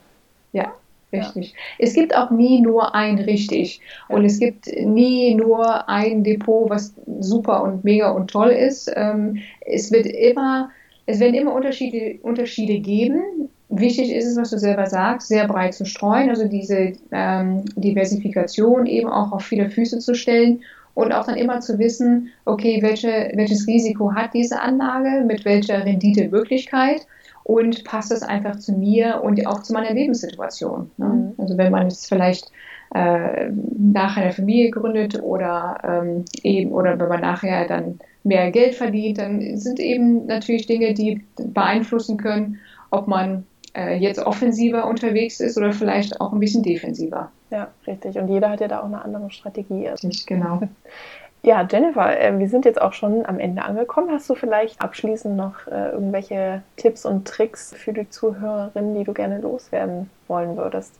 Ja, 0.52 0.74
Richtig. 1.14 1.52
Ja. 1.52 1.58
Es 1.80 1.94
gibt 1.94 2.16
auch 2.16 2.32
nie 2.32 2.60
nur 2.60 2.96
ein 2.96 3.20
richtig. 3.20 3.80
Und 4.10 4.26
es 4.26 4.40
gibt 4.40 4.68
nie 4.76 5.36
nur 5.36 5.88
ein 5.88 6.24
Depot, 6.24 6.70
was 6.70 6.94
super 7.20 7.64
und 7.64 7.84
mega 7.84 8.10
und 8.10 8.32
toll 8.32 8.50
ist. 8.50 8.92
Ähm, 8.96 9.38
es 9.62 9.92
wird 9.92 10.08
immer, 10.08 10.70
es 11.06 11.20
werden 11.20 11.36
immer 11.36 11.54
Unterschiede, 11.54 12.20
Unterschiede 12.24 12.80
geben. 12.80 13.50
Wichtig 13.70 14.12
ist 14.12 14.26
es, 14.26 14.38
was 14.38 14.50
du 14.50 14.60
selber 14.60 14.88
sagst, 14.88 15.28
sehr 15.28 15.48
breit 15.48 15.74
zu 15.74 15.86
streuen, 15.86 16.30
also 16.30 16.48
diese 16.48 16.94
ähm, 17.12 17.64
Diversifikation 17.76 18.86
eben 18.86 19.10
auch 19.10 19.32
auf 19.32 19.44
viele 19.44 19.70
Füße 19.70 20.00
zu 20.00 20.14
stellen 20.14 20.62
und 20.94 21.12
auch 21.12 21.26
dann 21.26 21.38
immer 21.38 21.60
zu 21.60 21.80
wissen, 21.80 22.30
okay, 22.46 22.80
welche, 22.82 23.32
welches 23.34 23.66
Risiko 23.66 24.14
hat 24.14 24.34
diese 24.34 24.62
Anlage, 24.62 25.24
mit 25.26 25.44
welcher 25.44 25.84
Renditemöglichkeit 25.86 27.08
und 27.44 27.84
passt 27.84 28.12
es 28.12 28.24
einfach 28.24 28.58
zu 28.58 28.74
mir 28.74 29.22
und 29.24 29.46
auch 29.48 29.62
zu 29.62 29.74
meiner 29.74 29.94
Lebenssituation. 29.94 30.92
Ne? 30.98 31.06
Mhm. 31.06 31.34
Also 31.38 31.58
wenn 31.58 31.72
man 31.72 31.90
jetzt 31.90 32.08
vielleicht 32.08 32.52
äh, 32.94 33.50
nach 33.50 34.18
einer 34.18 34.32
Familie 34.32 34.72
gründet 34.72 35.22
oder 35.22 35.78
ähm, 35.84 36.26
eben 36.44 36.72
oder 36.72 37.00
wenn 37.00 37.10
man 37.10 37.22
nachher 37.22 37.68
dann 37.68 38.00
mehr 38.24 38.52
Geld 38.52 38.76
verdient, 38.76 39.18
dann 39.18 39.58
sind 39.58 39.80
eben 39.80 40.26
natürlich 40.26 40.68
Dinge, 40.68 40.94
die 40.94 41.22
beeinflussen 41.38 42.18
können, 42.18 42.60
ob 42.92 43.08
man 43.08 43.46
äh, 43.76 43.98
jetzt 43.98 44.20
offensiver 44.20 44.88
unterwegs 44.88 45.40
ist 45.40 45.58
oder 45.58 45.74
vielleicht 45.74 46.22
auch 46.22 46.32
ein 46.32 46.40
bisschen 46.40 46.64
defensiver. 46.64 47.32
Ja, 47.50 47.70
richtig. 47.86 48.18
Und 48.18 48.30
jeder 48.30 48.50
hat 48.50 48.62
ja 48.62 48.68
da 48.68 48.82
auch 48.82 48.86
eine 48.86 49.04
andere 49.04 49.30
Strategie. 49.32 49.88
Richtig, 49.88 50.26
genau. 50.26 50.62
Ja, 51.46 51.68
Jennifer, 51.70 52.18
äh, 52.20 52.40
wir 52.40 52.48
sind 52.48 52.64
jetzt 52.64 52.82
auch 52.82 52.94
schon 52.94 53.26
am 53.26 53.38
Ende 53.38 53.64
angekommen. 53.64 54.10
Hast 54.12 54.30
du 54.30 54.36
vielleicht 54.36 54.82
abschließend 54.82 55.36
noch 55.36 55.68
äh, 55.68 55.90
irgendwelche 55.90 56.64
Tipps 56.78 57.06
und 57.06 57.28
Tricks 57.28 57.74
für 57.78 57.92
die 57.92 58.10
Zuhörerinnen, 58.10 58.96
die 58.96 59.04
du 59.04 59.14
gerne 59.14 59.40
loswerden 59.40 60.10
wollen 60.30 60.56
würdest? 60.56 60.94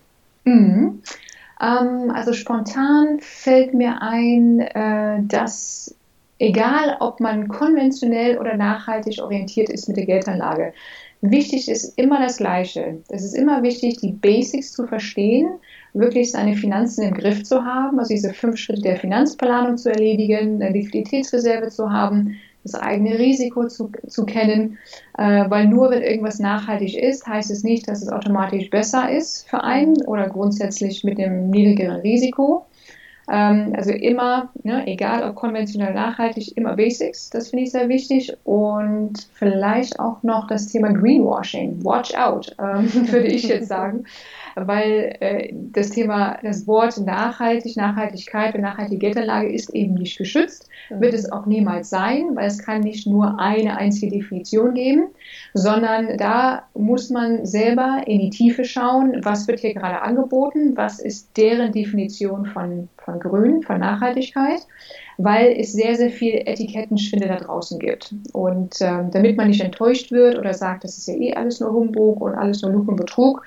Mhm. 0.44 1.02
Ähm, 1.62 2.12
also 2.14 2.34
spontan 2.34 3.20
fällt 3.22 3.74
mir 3.74 4.02
ein, 4.02 4.60
äh, 4.60 5.24
dass 5.24 5.96
egal 6.40 6.98
ob 7.00 7.22
man 7.22 7.48
konventionell 7.48 8.38
oder 8.38 8.58
nachhaltig 8.58 9.22
orientiert 9.22 9.70
ist 9.70 9.88
mit 9.88 9.96
der 9.96 10.06
Geldanlage, 10.06 10.74
Wichtig 11.26 11.70
ist 11.70 11.98
immer 11.98 12.20
das 12.20 12.36
Gleiche. 12.36 12.98
Es 13.08 13.24
ist 13.24 13.34
immer 13.34 13.64
wichtig, 13.64 13.96
die 14.02 14.12
Basics 14.12 14.74
zu 14.74 14.86
verstehen, 14.86 15.48
wirklich 15.94 16.32
seine 16.32 16.58
Finanzen 16.58 17.04
im 17.04 17.14
Griff 17.14 17.44
zu 17.44 17.64
haben, 17.64 17.98
also 17.98 18.14
diese 18.14 18.34
fünf 18.34 18.58
Schritte 18.58 18.82
der 18.82 18.98
Finanzplanung 18.98 19.78
zu 19.78 19.90
erledigen, 19.90 20.62
eine 20.62 20.74
Liquiditätsreserve 20.74 21.70
zu 21.70 21.90
haben, 21.90 22.36
das 22.64 22.76
eigene 22.76 23.18
Risiko 23.18 23.70
zu, 23.70 23.90
zu 24.06 24.26
kennen, 24.26 24.78
äh, 25.18 25.50
weil 25.50 25.70
nur 25.70 25.92
wenn 25.92 26.02
irgendwas 26.02 26.40
nachhaltig 26.40 26.98
ist, 26.98 27.26
heißt 27.26 27.52
es 27.52 27.64
nicht, 27.64 27.88
dass 27.88 28.02
es 28.02 28.10
automatisch 28.10 28.70
besser 28.70 29.10
ist 29.10 29.48
für 29.48 29.64
einen 29.64 30.02
oder 30.06 30.28
grundsätzlich 30.28 31.06
mit 31.06 31.20
einem 31.22 31.50
niedrigeren 31.50 32.02
Risiko. 32.02 32.66
Ähm, 33.30 33.74
also 33.76 33.92
immer, 33.92 34.50
ne, 34.64 34.86
egal 34.88 35.24
ob 35.24 35.36
konventionell 35.36 35.94
nachhaltig, 35.94 36.58
immer 36.58 36.76
Basics, 36.76 37.30
das 37.30 37.50
finde 37.50 37.64
ich 37.64 37.72
sehr 37.72 37.90
wichtig. 37.90 38.36
Und 38.44 39.28
vielleicht 39.34 40.00
auch 40.00 40.24
noch 40.24 40.48
das 40.48 40.68
Thema 40.68 40.92
Greenwashing. 40.92 41.84
Watch 41.84 42.14
out, 42.16 42.56
ähm, 42.60 42.92
würde 43.12 43.28
ich 43.28 43.44
jetzt 43.44 43.68
sagen 43.68 44.06
weil 44.56 45.16
äh, 45.20 45.54
das 45.54 45.90
Thema, 45.90 46.38
das 46.44 46.68
Wort 46.68 46.98
nachhaltig, 46.98 47.78
Nachhaltigkeit 47.78 48.56
und 48.56 48.62
nachhaltige 48.62 49.00
Geldanlage 49.00 49.52
ist 49.52 49.70
eben 49.72 49.96
nicht 49.96 50.18
geschützt, 50.18 50.70
mhm. 50.90 51.02
wird 51.02 51.14
es 51.14 51.32
auch 51.32 51.46
niemals 51.46 51.90
sein, 51.90 52.36
weil 52.36 52.48
es 52.48 52.60
kann 52.60 52.82
nicht 52.82 53.08
nur 53.08 53.40
eine 53.40 53.78
einzige 53.78 54.12
Definition 54.18 54.74
geben, 54.74 55.08
sondern 55.54 56.18
da 56.18 56.64
muss 56.74 57.10
man 57.10 57.46
selber 57.46 58.04
in 58.06 58.20
die 58.20 58.30
Tiefe 58.30 58.66
schauen, 58.66 59.20
was 59.24 59.48
wird 59.48 59.60
hier 59.60 59.74
gerade 59.74 60.02
angeboten, 60.02 60.76
was 60.76 61.00
ist 61.00 61.36
deren 61.38 61.72
Definition 61.72 62.46
von, 62.46 62.90
von 62.98 63.20
Grün, 63.20 63.62
von 63.64 63.80
Nachhaltigkeit 63.80 64.66
weil 65.18 65.56
es 65.58 65.74
sehr, 65.74 65.96
sehr 65.96 66.10
viel 66.10 66.42
Etikettenschwindel 66.46 67.30
da 67.30 67.38
draußen 67.38 67.80
gibt. 67.80 68.14
Und 68.34 68.76
ähm, 68.82 69.12
damit 69.12 69.38
man 69.38 69.48
nicht 69.48 69.62
enttäuscht 69.62 70.12
wird 70.12 70.38
oder 70.38 70.54
sagt, 70.54 70.84
das 70.84 70.98
ist 70.98 71.08
ja 71.08 71.16
eh 71.16 71.34
alles 71.34 71.60
nur 71.60 71.74
Humbug 71.74 72.22
und 72.22 72.36
alles 72.36 72.62
nur 72.62 72.72
Lug 72.72 72.88
und 72.88 72.96
Betrug, 72.96 73.44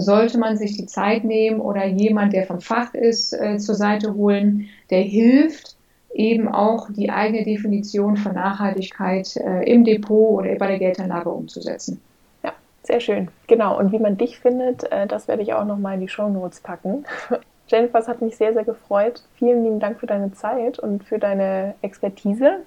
sollte 0.00 0.38
man 0.38 0.56
sich 0.56 0.76
die 0.76 0.86
Zeit 0.86 1.24
nehmen 1.24 1.60
oder 1.60 1.86
jemand, 1.86 2.32
der 2.32 2.46
vom 2.46 2.60
Fach 2.60 2.94
ist, 2.94 3.32
äh, 3.32 3.58
zur 3.58 3.74
Seite 3.74 4.14
holen, 4.14 4.68
der 4.90 5.02
hilft, 5.02 5.76
eben 6.12 6.48
auch 6.48 6.88
die 6.90 7.10
eigene 7.10 7.44
Definition 7.44 8.16
von 8.16 8.34
Nachhaltigkeit 8.34 9.36
äh, 9.36 9.70
im 9.70 9.84
Depot 9.84 10.40
oder 10.40 10.54
bei 10.56 10.66
der 10.66 10.78
Geldanlage 10.78 11.30
umzusetzen. 11.30 12.00
Ja, 12.42 12.52
sehr 12.82 13.00
schön. 13.00 13.28
Genau. 13.46 13.78
Und 13.78 13.92
wie 13.92 13.98
man 13.98 14.16
dich 14.16 14.38
findet, 14.38 14.90
äh, 14.90 15.06
das 15.06 15.28
werde 15.28 15.42
ich 15.42 15.52
auch 15.52 15.64
nochmal 15.64 15.94
in 15.94 16.00
die 16.00 16.08
Show 16.08 16.28
Notes 16.28 16.60
packen. 16.60 17.04
Jennifer, 17.68 17.98
es 17.98 18.08
hat 18.08 18.22
mich 18.22 18.36
sehr, 18.36 18.54
sehr 18.54 18.64
gefreut. 18.64 19.22
Vielen 19.34 19.62
lieben 19.62 19.80
Dank 19.80 20.00
für 20.00 20.06
deine 20.06 20.32
Zeit 20.32 20.78
und 20.78 21.04
für 21.04 21.18
deine 21.18 21.74
Expertise. 21.82 22.60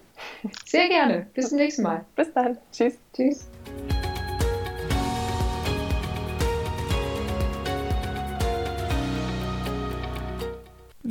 Sehr 0.65 0.87
gerne. 0.87 1.25
Bis 1.33 1.49
zum 1.49 1.57
nächsten 1.57 1.81
Mal. 1.81 2.05
Bis 2.15 2.31
dann. 2.33 2.57
Tschüss. 2.71 2.97
Tschüss. 3.13 3.49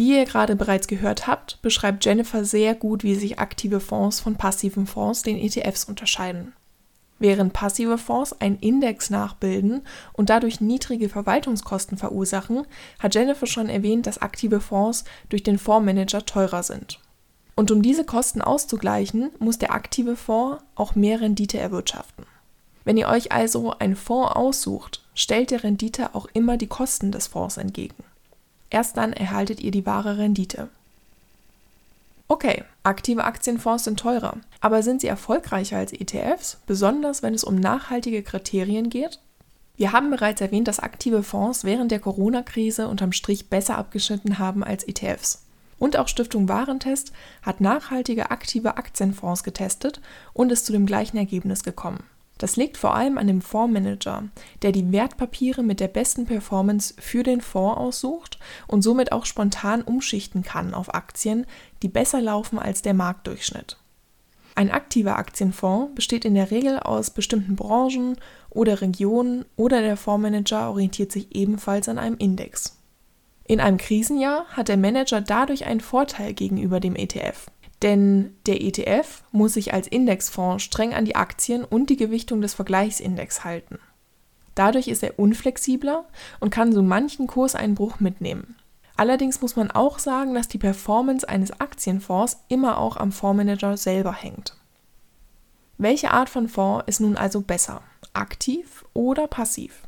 Wie 0.00 0.16
ihr 0.16 0.24
gerade 0.24 0.56
bereits 0.56 0.86
gehört 0.86 1.26
habt, 1.26 1.60
beschreibt 1.60 2.06
Jennifer 2.06 2.42
sehr 2.42 2.74
gut, 2.74 3.04
wie 3.04 3.14
sich 3.14 3.38
aktive 3.38 3.80
Fonds 3.80 4.18
von 4.18 4.34
passiven 4.34 4.86
Fonds, 4.86 5.20
den 5.20 5.36
ETFs, 5.36 5.84
unterscheiden. 5.84 6.54
Während 7.18 7.52
passive 7.52 7.98
Fonds 7.98 8.32
einen 8.40 8.56
Index 8.60 9.10
nachbilden 9.10 9.82
und 10.14 10.30
dadurch 10.30 10.62
niedrige 10.62 11.10
Verwaltungskosten 11.10 11.98
verursachen, 11.98 12.66
hat 12.98 13.14
Jennifer 13.14 13.44
schon 13.44 13.68
erwähnt, 13.68 14.06
dass 14.06 14.22
aktive 14.22 14.62
Fonds 14.62 15.04
durch 15.28 15.42
den 15.42 15.58
Fondsmanager 15.58 16.24
teurer 16.24 16.62
sind. 16.62 16.98
Und 17.54 17.70
um 17.70 17.82
diese 17.82 18.06
Kosten 18.06 18.40
auszugleichen, 18.40 19.28
muss 19.38 19.58
der 19.58 19.74
aktive 19.74 20.16
Fonds 20.16 20.64
auch 20.76 20.94
mehr 20.94 21.20
Rendite 21.20 21.58
erwirtschaften. 21.58 22.24
Wenn 22.86 22.96
ihr 22.96 23.08
euch 23.08 23.32
also 23.32 23.74
einen 23.78 23.96
Fonds 23.96 24.34
aussucht, 24.34 25.04
stellt 25.14 25.50
der 25.50 25.62
Rendite 25.62 26.14
auch 26.14 26.26
immer 26.32 26.56
die 26.56 26.68
Kosten 26.68 27.12
des 27.12 27.26
Fonds 27.26 27.58
entgegen. 27.58 28.02
Erst 28.70 28.96
dann 28.96 29.12
erhaltet 29.12 29.60
ihr 29.60 29.72
die 29.72 29.84
wahre 29.84 30.18
Rendite. 30.18 30.68
Okay, 32.28 32.62
aktive 32.84 33.24
Aktienfonds 33.24 33.84
sind 33.84 33.98
teurer, 33.98 34.36
aber 34.60 34.84
sind 34.84 35.00
sie 35.00 35.08
erfolgreicher 35.08 35.78
als 35.78 35.92
ETFs, 35.92 36.58
besonders 36.64 37.24
wenn 37.24 37.34
es 37.34 37.42
um 37.42 37.56
nachhaltige 37.56 38.22
Kriterien 38.22 38.88
geht? 38.88 39.18
Wir 39.76 39.90
haben 39.90 40.10
bereits 40.10 40.40
erwähnt, 40.40 40.68
dass 40.68 40.78
aktive 40.78 41.24
Fonds 41.24 41.64
während 41.64 41.90
der 41.90 41.98
Corona-Krise 41.98 42.86
unterm 42.86 43.12
Strich 43.12 43.48
besser 43.48 43.78
abgeschnitten 43.78 44.38
haben 44.38 44.62
als 44.62 44.86
ETFs. 44.86 45.42
Und 45.78 45.96
auch 45.96 46.06
Stiftung 46.06 46.48
Warentest 46.48 47.12
hat 47.42 47.60
nachhaltige 47.60 48.30
aktive 48.30 48.76
Aktienfonds 48.76 49.42
getestet 49.42 50.00
und 50.32 50.52
ist 50.52 50.66
zu 50.66 50.72
dem 50.72 50.86
gleichen 50.86 51.16
Ergebnis 51.16 51.64
gekommen. 51.64 52.04
Das 52.40 52.56
liegt 52.56 52.78
vor 52.78 52.94
allem 52.94 53.18
an 53.18 53.26
dem 53.26 53.42
Fondsmanager, 53.42 54.24
der 54.62 54.72
die 54.72 54.92
Wertpapiere 54.92 55.62
mit 55.62 55.78
der 55.78 55.88
besten 55.88 56.24
Performance 56.24 56.94
für 56.98 57.22
den 57.22 57.42
Fonds 57.42 57.76
aussucht 57.76 58.38
und 58.66 58.80
somit 58.80 59.12
auch 59.12 59.26
spontan 59.26 59.82
umschichten 59.82 60.42
kann 60.42 60.72
auf 60.72 60.94
Aktien, 60.94 61.44
die 61.82 61.88
besser 61.88 62.22
laufen 62.22 62.58
als 62.58 62.80
der 62.80 62.94
Marktdurchschnitt. 62.94 63.76
Ein 64.54 64.70
aktiver 64.70 65.18
Aktienfonds 65.18 65.94
besteht 65.94 66.24
in 66.24 66.34
der 66.34 66.50
Regel 66.50 66.78
aus 66.78 67.10
bestimmten 67.10 67.56
Branchen 67.56 68.16
oder 68.48 68.80
Regionen 68.80 69.44
oder 69.56 69.82
der 69.82 69.98
Fondsmanager 69.98 70.70
orientiert 70.70 71.12
sich 71.12 71.36
ebenfalls 71.36 71.90
an 71.90 71.98
einem 71.98 72.16
Index. 72.16 72.78
In 73.44 73.60
einem 73.60 73.76
Krisenjahr 73.76 74.46
hat 74.48 74.68
der 74.68 74.78
Manager 74.78 75.20
dadurch 75.20 75.66
einen 75.66 75.80
Vorteil 75.80 76.32
gegenüber 76.32 76.80
dem 76.80 76.96
ETF. 76.96 77.50
Denn 77.82 78.36
der 78.46 78.60
ETF 78.62 79.22
muss 79.32 79.54
sich 79.54 79.72
als 79.72 79.86
Indexfonds 79.86 80.62
streng 80.62 80.92
an 80.92 81.06
die 81.06 81.16
Aktien 81.16 81.64
und 81.64 81.88
die 81.88 81.96
Gewichtung 81.96 82.42
des 82.42 82.54
Vergleichsindex 82.54 83.44
halten. 83.44 83.78
Dadurch 84.54 84.88
ist 84.88 85.02
er 85.02 85.18
unflexibler 85.18 86.04
und 86.40 86.50
kann 86.50 86.72
so 86.72 86.82
manchen 86.82 87.26
Kurseinbruch 87.26 88.00
mitnehmen. 88.00 88.56
Allerdings 88.96 89.40
muss 89.40 89.56
man 89.56 89.70
auch 89.70 89.98
sagen, 89.98 90.34
dass 90.34 90.48
die 90.48 90.58
Performance 90.58 91.26
eines 91.26 91.58
Aktienfonds 91.58 92.44
immer 92.48 92.76
auch 92.76 92.98
am 92.98 93.12
Fondsmanager 93.12 93.78
selber 93.78 94.12
hängt. 94.12 94.56
Welche 95.78 96.10
Art 96.10 96.28
von 96.28 96.48
Fonds 96.48 96.84
ist 96.86 97.00
nun 97.00 97.16
also 97.16 97.40
besser? 97.40 97.80
Aktiv 98.12 98.84
oder 98.92 99.26
passiv? 99.26 99.84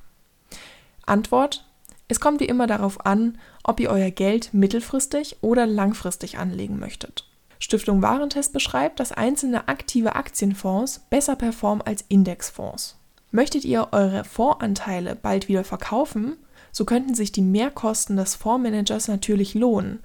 Antwort: 1.04 1.68
Es 2.08 2.20
kommt 2.20 2.40
wie 2.40 2.46
immer 2.46 2.66
darauf 2.66 3.04
an, 3.04 3.38
ob 3.62 3.80
ihr 3.80 3.90
euer 3.90 4.10
Geld 4.10 4.54
mittelfristig 4.54 5.36
oder 5.42 5.66
langfristig 5.66 6.38
anlegen 6.38 6.78
möchtet. 6.78 7.28
Stiftung 7.62 8.02
Warentest 8.02 8.52
beschreibt, 8.52 8.98
dass 8.98 9.12
einzelne 9.12 9.68
aktive 9.68 10.16
Aktienfonds 10.16 10.98
besser 11.10 11.36
performen 11.36 11.80
als 11.80 12.04
Indexfonds. 12.08 12.98
Möchtet 13.30 13.64
ihr 13.64 13.88
eure 13.92 14.24
Fondsanteile 14.24 15.14
bald 15.14 15.46
wieder 15.46 15.62
verkaufen, 15.62 16.36
so 16.72 16.84
könnten 16.84 17.14
sich 17.14 17.30
die 17.30 17.40
Mehrkosten 17.40 18.16
des 18.16 18.34
Fondsmanagers 18.34 19.06
natürlich 19.06 19.54
lohnen, 19.54 20.00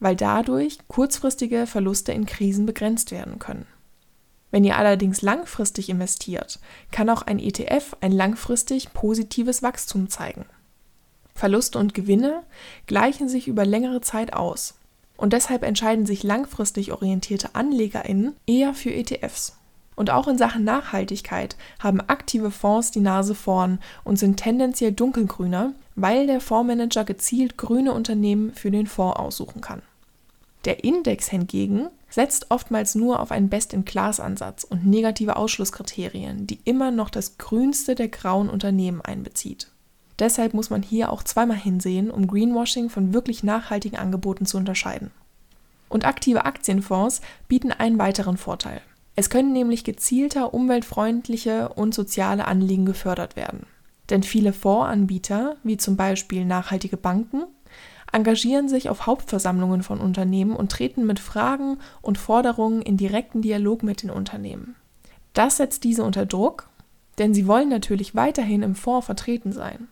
weil 0.00 0.16
dadurch 0.16 0.78
kurzfristige 0.88 1.66
Verluste 1.66 2.12
in 2.12 2.24
Krisen 2.24 2.64
begrenzt 2.64 3.10
werden 3.10 3.38
können. 3.38 3.66
Wenn 4.50 4.64
ihr 4.64 4.78
allerdings 4.78 5.20
langfristig 5.20 5.90
investiert, 5.90 6.58
kann 6.90 7.10
auch 7.10 7.20
ein 7.20 7.38
ETF 7.38 7.98
ein 8.00 8.12
langfristig 8.12 8.94
positives 8.94 9.62
Wachstum 9.62 10.08
zeigen. 10.08 10.46
Verluste 11.34 11.78
und 11.78 11.92
Gewinne 11.92 12.44
gleichen 12.86 13.28
sich 13.28 13.46
über 13.46 13.66
längere 13.66 14.00
Zeit 14.00 14.32
aus 14.32 14.74
und 15.16 15.32
deshalb 15.32 15.62
entscheiden 15.62 16.06
sich 16.06 16.22
langfristig 16.22 16.92
orientierte 16.92 17.54
AnlegerInnen 17.54 18.34
eher 18.46 18.74
für 18.74 18.92
ETFs. 18.92 19.56
Und 19.96 20.10
auch 20.10 20.26
in 20.26 20.38
Sachen 20.38 20.64
Nachhaltigkeit 20.64 21.56
haben 21.78 22.00
aktive 22.00 22.50
Fonds 22.50 22.90
die 22.90 23.00
Nase 23.00 23.34
vorn 23.34 23.78
und 24.02 24.18
sind 24.18 24.38
tendenziell 24.38 24.92
dunkelgrüner, 24.92 25.72
weil 25.94 26.26
der 26.26 26.40
Fondsmanager 26.40 27.04
gezielt 27.04 27.56
grüne 27.56 27.92
Unternehmen 27.92 28.52
für 28.54 28.72
den 28.72 28.88
Fonds 28.88 29.18
aussuchen 29.18 29.60
kann. 29.60 29.82
Der 30.64 30.82
Index 30.82 31.28
hingegen 31.28 31.88
setzt 32.08 32.50
oftmals 32.50 32.94
nur 32.94 33.20
auf 33.20 33.30
einen 33.30 33.50
Best-in-Class-Ansatz 33.50 34.64
und 34.64 34.86
negative 34.86 35.36
Ausschlusskriterien, 35.36 36.46
die 36.46 36.58
immer 36.64 36.90
noch 36.90 37.10
das 37.10 37.38
grünste 37.38 37.94
der 37.94 38.08
grauen 38.08 38.48
Unternehmen 38.48 39.00
einbezieht. 39.00 39.68
Deshalb 40.18 40.54
muss 40.54 40.70
man 40.70 40.82
hier 40.82 41.10
auch 41.10 41.22
zweimal 41.22 41.56
hinsehen, 41.56 42.10
um 42.10 42.26
Greenwashing 42.26 42.88
von 42.88 43.12
wirklich 43.12 43.42
nachhaltigen 43.42 43.98
Angeboten 43.98 44.46
zu 44.46 44.56
unterscheiden. 44.56 45.10
Und 45.88 46.04
aktive 46.04 46.44
Aktienfonds 46.44 47.20
bieten 47.48 47.72
einen 47.72 47.98
weiteren 47.98 48.36
Vorteil. 48.36 48.80
Es 49.16 49.30
können 49.30 49.52
nämlich 49.52 49.84
gezielter 49.84 50.54
umweltfreundliche 50.54 51.68
und 51.68 51.94
soziale 51.94 52.46
Anliegen 52.46 52.84
gefördert 52.84 53.36
werden. 53.36 53.66
Denn 54.10 54.22
viele 54.22 54.52
Fondsanbieter, 54.52 55.56
wie 55.62 55.76
zum 55.76 55.96
Beispiel 55.96 56.44
nachhaltige 56.44 56.96
Banken, 56.96 57.44
engagieren 58.12 58.68
sich 58.68 58.88
auf 58.88 59.06
Hauptversammlungen 59.06 59.82
von 59.82 60.00
Unternehmen 60.00 60.54
und 60.54 60.70
treten 60.70 61.06
mit 61.06 61.18
Fragen 61.18 61.78
und 62.02 62.18
Forderungen 62.18 62.82
in 62.82 62.96
direkten 62.96 63.42
Dialog 63.42 63.82
mit 63.82 64.02
den 64.02 64.10
Unternehmen. 64.10 64.76
Das 65.32 65.56
setzt 65.56 65.82
diese 65.82 66.04
unter 66.04 66.26
Druck, 66.26 66.68
denn 67.18 67.34
sie 67.34 67.46
wollen 67.46 67.68
natürlich 67.68 68.14
weiterhin 68.14 68.62
im 68.62 68.74
Fonds 68.74 69.06
vertreten 69.06 69.52
sein 69.52 69.88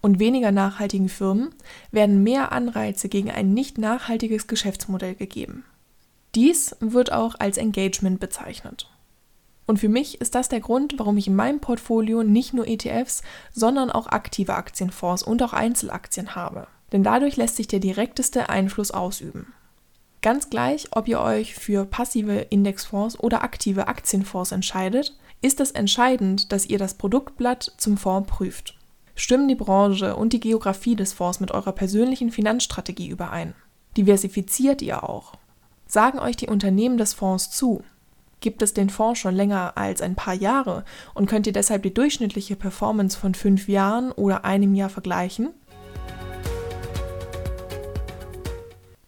und 0.00 0.18
weniger 0.18 0.52
nachhaltigen 0.52 1.08
Firmen 1.08 1.54
werden 1.90 2.22
mehr 2.22 2.52
Anreize 2.52 3.08
gegen 3.08 3.30
ein 3.30 3.52
nicht 3.54 3.78
nachhaltiges 3.78 4.46
Geschäftsmodell 4.46 5.14
gegeben. 5.14 5.64
Dies 6.34 6.76
wird 6.80 7.12
auch 7.12 7.34
als 7.38 7.58
Engagement 7.58 8.20
bezeichnet. 8.20 8.88
Und 9.66 9.78
für 9.78 9.88
mich 9.88 10.20
ist 10.20 10.34
das 10.34 10.48
der 10.48 10.60
Grund, 10.60 10.94
warum 10.98 11.16
ich 11.16 11.26
in 11.26 11.36
meinem 11.36 11.60
Portfolio 11.60 12.22
nicht 12.22 12.54
nur 12.54 12.66
ETFs, 12.66 13.22
sondern 13.52 13.90
auch 13.90 14.08
aktive 14.08 14.54
Aktienfonds 14.54 15.22
und 15.22 15.42
auch 15.42 15.52
Einzelaktien 15.52 16.34
habe. 16.34 16.66
Denn 16.92 17.04
dadurch 17.04 17.36
lässt 17.36 17.56
sich 17.56 17.68
der 17.68 17.78
direkteste 17.78 18.48
Einfluss 18.48 18.90
ausüben. 18.90 19.52
Ganz 20.22 20.50
gleich, 20.50 20.88
ob 20.90 21.08
ihr 21.08 21.20
euch 21.20 21.54
für 21.54 21.86
passive 21.86 22.34
Indexfonds 22.50 23.18
oder 23.18 23.42
aktive 23.42 23.88
Aktienfonds 23.88 24.52
entscheidet, 24.52 25.16
ist 25.40 25.60
es 25.60 25.70
entscheidend, 25.70 26.52
dass 26.52 26.66
ihr 26.66 26.78
das 26.78 26.94
Produktblatt 26.94 27.72
zum 27.78 27.96
Fonds 27.96 28.28
prüft. 28.28 28.79
Stimmen 29.20 29.48
die 29.48 29.54
Branche 29.54 30.16
und 30.16 30.32
die 30.32 30.40
Geografie 30.40 30.96
des 30.96 31.12
Fonds 31.12 31.40
mit 31.40 31.50
eurer 31.50 31.72
persönlichen 31.72 32.30
Finanzstrategie 32.30 33.08
überein? 33.08 33.54
Diversifiziert 33.98 34.80
ihr 34.80 35.06
auch? 35.06 35.34
Sagen 35.86 36.18
euch 36.18 36.36
die 36.36 36.46
Unternehmen 36.46 36.96
des 36.96 37.12
Fonds 37.12 37.50
zu? 37.50 37.84
Gibt 38.40 38.62
es 38.62 38.72
den 38.72 38.88
Fonds 38.88 39.20
schon 39.20 39.34
länger 39.36 39.76
als 39.76 40.00
ein 40.00 40.14
paar 40.14 40.32
Jahre 40.32 40.86
und 41.12 41.26
könnt 41.26 41.46
ihr 41.46 41.52
deshalb 41.52 41.82
die 41.82 41.92
durchschnittliche 41.92 42.56
Performance 42.56 43.18
von 43.18 43.34
fünf 43.34 43.68
Jahren 43.68 44.10
oder 44.10 44.46
einem 44.46 44.74
Jahr 44.74 44.88
vergleichen? 44.88 45.50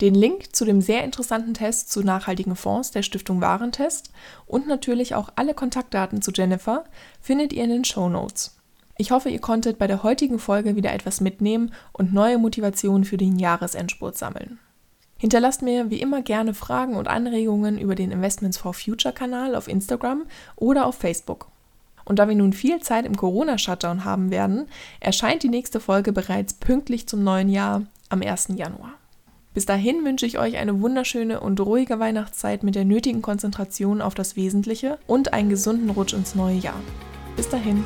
Den 0.02 0.14
Link 0.14 0.54
zu 0.54 0.66
dem 0.66 0.82
sehr 0.82 1.04
interessanten 1.04 1.54
Test 1.54 1.90
zu 1.90 2.02
nachhaltigen 2.02 2.54
Fonds 2.54 2.90
der 2.90 3.02
Stiftung 3.02 3.40
Warentest 3.40 4.12
und 4.44 4.68
natürlich 4.68 5.14
auch 5.14 5.30
alle 5.36 5.54
Kontaktdaten 5.54 6.20
zu 6.20 6.32
Jennifer 6.32 6.84
findet 7.18 7.54
ihr 7.54 7.64
in 7.64 7.70
den 7.70 7.84
Show 7.86 8.10
Notes. 8.10 8.61
Ich 8.96 9.10
hoffe, 9.10 9.30
ihr 9.30 9.40
konntet 9.40 9.78
bei 9.78 9.86
der 9.86 10.02
heutigen 10.02 10.38
Folge 10.38 10.76
wieder 10.76 10.92
etwas 10.92 11.20
mitnehmen 11.20 11.72
und 11.92 12.12
neue 12.12 12.38
Motivationen 12.38 13.04
für 13.04 13.16
den 13.16 13.38
Jahresendspurt 13.38 14.18
sammeln. 14.18 14.58
Hinterlasst 15.18 15.62
mir 15.62 15.88
wie 15.90 16.00
immer 16.00 16.20
gerne 16.20 16.52
Fragen 16.52 16.96
und 16.96 17.08
Anregungen 17.08 17.78
über 17.78 17.94
den 17.94 18.10
Investments 18.10 18.58
for 18.58 18.74
Future 18.74 19.14
Kanal 19.14 19.54
auf 19.54 19.68
Instagram 19.68 20.24
oder 20.56 20.84
auf 20.86 20.96
Facebook. 20.96 21.46
Und 22.04 22.18
da 22.18 22.28
wir 22.28 22.34
nun 22.34 22.52
viel 22.52 22.80
Zeit 22.80 23.06
im 23.06 23.16
Corona-Shutdown 23.16 24.04
haben 24.04 24.30
werden, 24.30 24.66
erscheint 24.98 25.44
die 25.44 25.48
nächste 25.48 25.78
Folge 25.78 26.12
bereits 26.12 26.54
pünktlich 26.54 27.06
zum 27.06 27.22
neuen 27.22 27.48
Jahr 27.48 27.82
am 28.08 28.20
1. 28.20 28.48
Januar. 28.56 28.94
Bis 29.54 29.66
dahin 29.66 30.04
wünsche 30.04 30.26
ich 30.26 30.38
euch 30.38 30.56
eine 30.56 30.80
wunderschöne 30.80 31.40
und 31.40 31.60
ruhige 31.60 32.00
Weihnachtszeit 32.00 32.62
mit 32.62 32.74
der 32.74 32.84
nötigen 32.84 33.22
Konzentration 33.22 34.00
auf 34.00 34.14
das 34.14 34.34
Wesentliche 34.34 34.98
und 35.06 35.32
einen 35.32 35.50
gesunden 35.50 35.90
Rutsch 35.90 36.14
ins 36.14 36.34
neue 36.34 36.56
Jahr. 36.56 36.80
Bis 37.36 37.48
dahin. 37.48 37.84